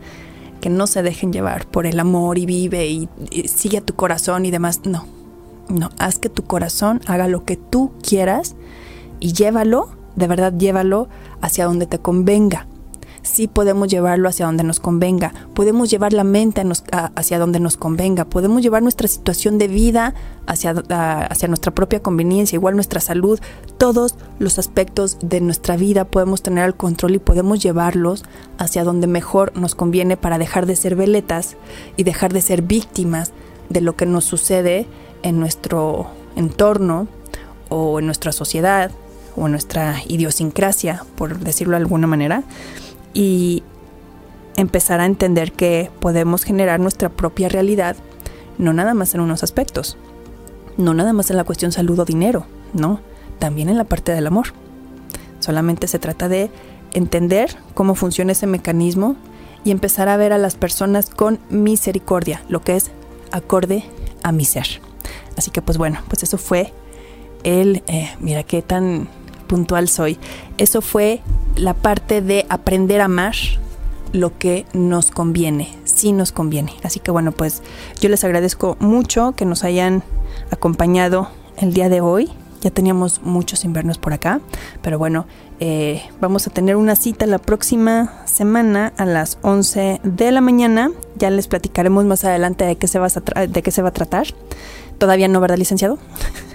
[0.61, 3.09] que no se dejen llevar por el amor y vive y,
[3.47, 4.81] sigue a tu corazón y demás.
[4.85, 5.07] No,
[5.69, 8.57] no, haz que tu corazón haga lo que tú quieras
[9.21, 11.09] y llévalo, de verdad llévalo
[11.41, 12.67] hacia donde te convenga
[13.23, 16.63] sí podemos llevarlo hacia donde nos convenga, podemos llevar la mente
[17.15, 20.15] hacia donde nos convenga, podemos llevar nuestra situación de vida
[20.47, 23.41] hacia, hacia nuestra propia conveniencia, igual nuestra salud,
[23.79, 28.25] todos los aspectos de nuestra vida podemos tener el control y podemos llevarlos
[28.59, 31.57] hacia donde mejor nos conviene para dejar de ser veletas
[31.97, 33.33] y dejar de ser víctimas
[33.69, 34.87] de lo que nos sucede
[35.23, 37.07] en nuestro entorno
[37.69, 38.91] o en nuestra sociedad
[39.37, 42.43] o en nuestra idiosincrasia, por decirlo de alguna manera
[43.15, 43.63] y
[44.57, 47.97] empezar a entender que podemos generar nuestra propia realidad,
[48.59, 49.97] no nada más en unos aspectos,
[50.77, 53.01] no nada más en la cuestión salud o dinero, no,
[53.39, 54.49] también en la parte del amor.
[55.41, 56.51] Solamente se trata de
[56.93, 59.17] entender cómo funciona ese mecanismo
[59.65, 62.91] y empezar a ver a las personas con misericordia, lo que es
[63.33, 63.85] acorde
[64.23, 64.67] a mi ser.
[65.37, 66.73] Así que pues bueno, pues eso fue
[67.45, 69.09] el, eh, mira qué tan
[69.47, 70.19] puntual soy.
[70.61, 71.23] Eso fue
[71.57, 73.35] la parte de aprender a amar
[74.13, 76.75] lo que nos conviene, sí nos conviene.
[76.83, 77.63] Así que bueno, pues
[77.99, 80.03] yo les agradezco mucho que nos hayan
[80.51, 82.29] acompañado el día de hoy.
[82.61, 84.43] Ya teníamos muchos inviernos por acá,
[84.83, 85.27] pero bueno,
[85.61, 90.91] eh, vamos a tener una cita la próxima semana a las 11 de la mañana.
[91.17, 93.93] Ya les platicaremos más adelante de qué se va a, de qué se va a
[93.93, 94.27] tratar.
[94.99, 95.99] Todavía no, ¿verdad, licenciado?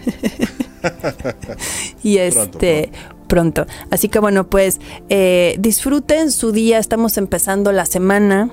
[2.03, 2.91] y este,
[3.27, 6.77] pronto, Así que bueno, pues eh, disfruten su día.
[6.77, 8.49] Estamos empezando la semana.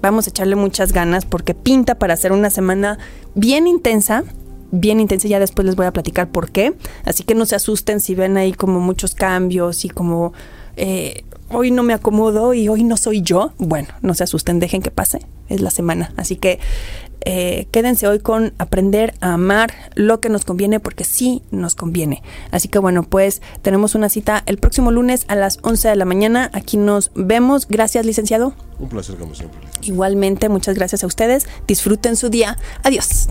[0.00, 2.98] Vamos a echarle muchas ganas porque pinta para hacer una semana
[3.34, 4.24] bien intensa
[4.72, 5.28] bien intensa.
[5.28, 6.74] Ya después les voy a platicar por qué.
[7.04, 10.32] Así que no se asusten si ven ahí como muchos cambios y como
[10.76, 13.52] eh, hoy no me acomodo y hoy no soy yo.
[13.58, 15.20] Bueno, no se asusten, dejen que pase.
[15.48, 16.12] Es la semana.
[16.16, 16.58] Así que
[17.24, 22.22] eh, quédense hoy con aprender a amar lo que nos conviene porque sí nos conviene.
[22.50, 26.04] Así que bueno, pues tenemos una cita el próximo lunes a las 11 de la
[26.04, 26.50] mañana.
[26.52, 27.66] Aquí nos vemos.
[27.68, 28.54] Gracias, licenciado.
[28.78, 29.60] Un placer como siempre.
[29.82, 31.46] Igualmente, muchas gracias a ustedes.
[31.66, 32.58] Disfruten su día.
[32.82, 33.28] Adiós.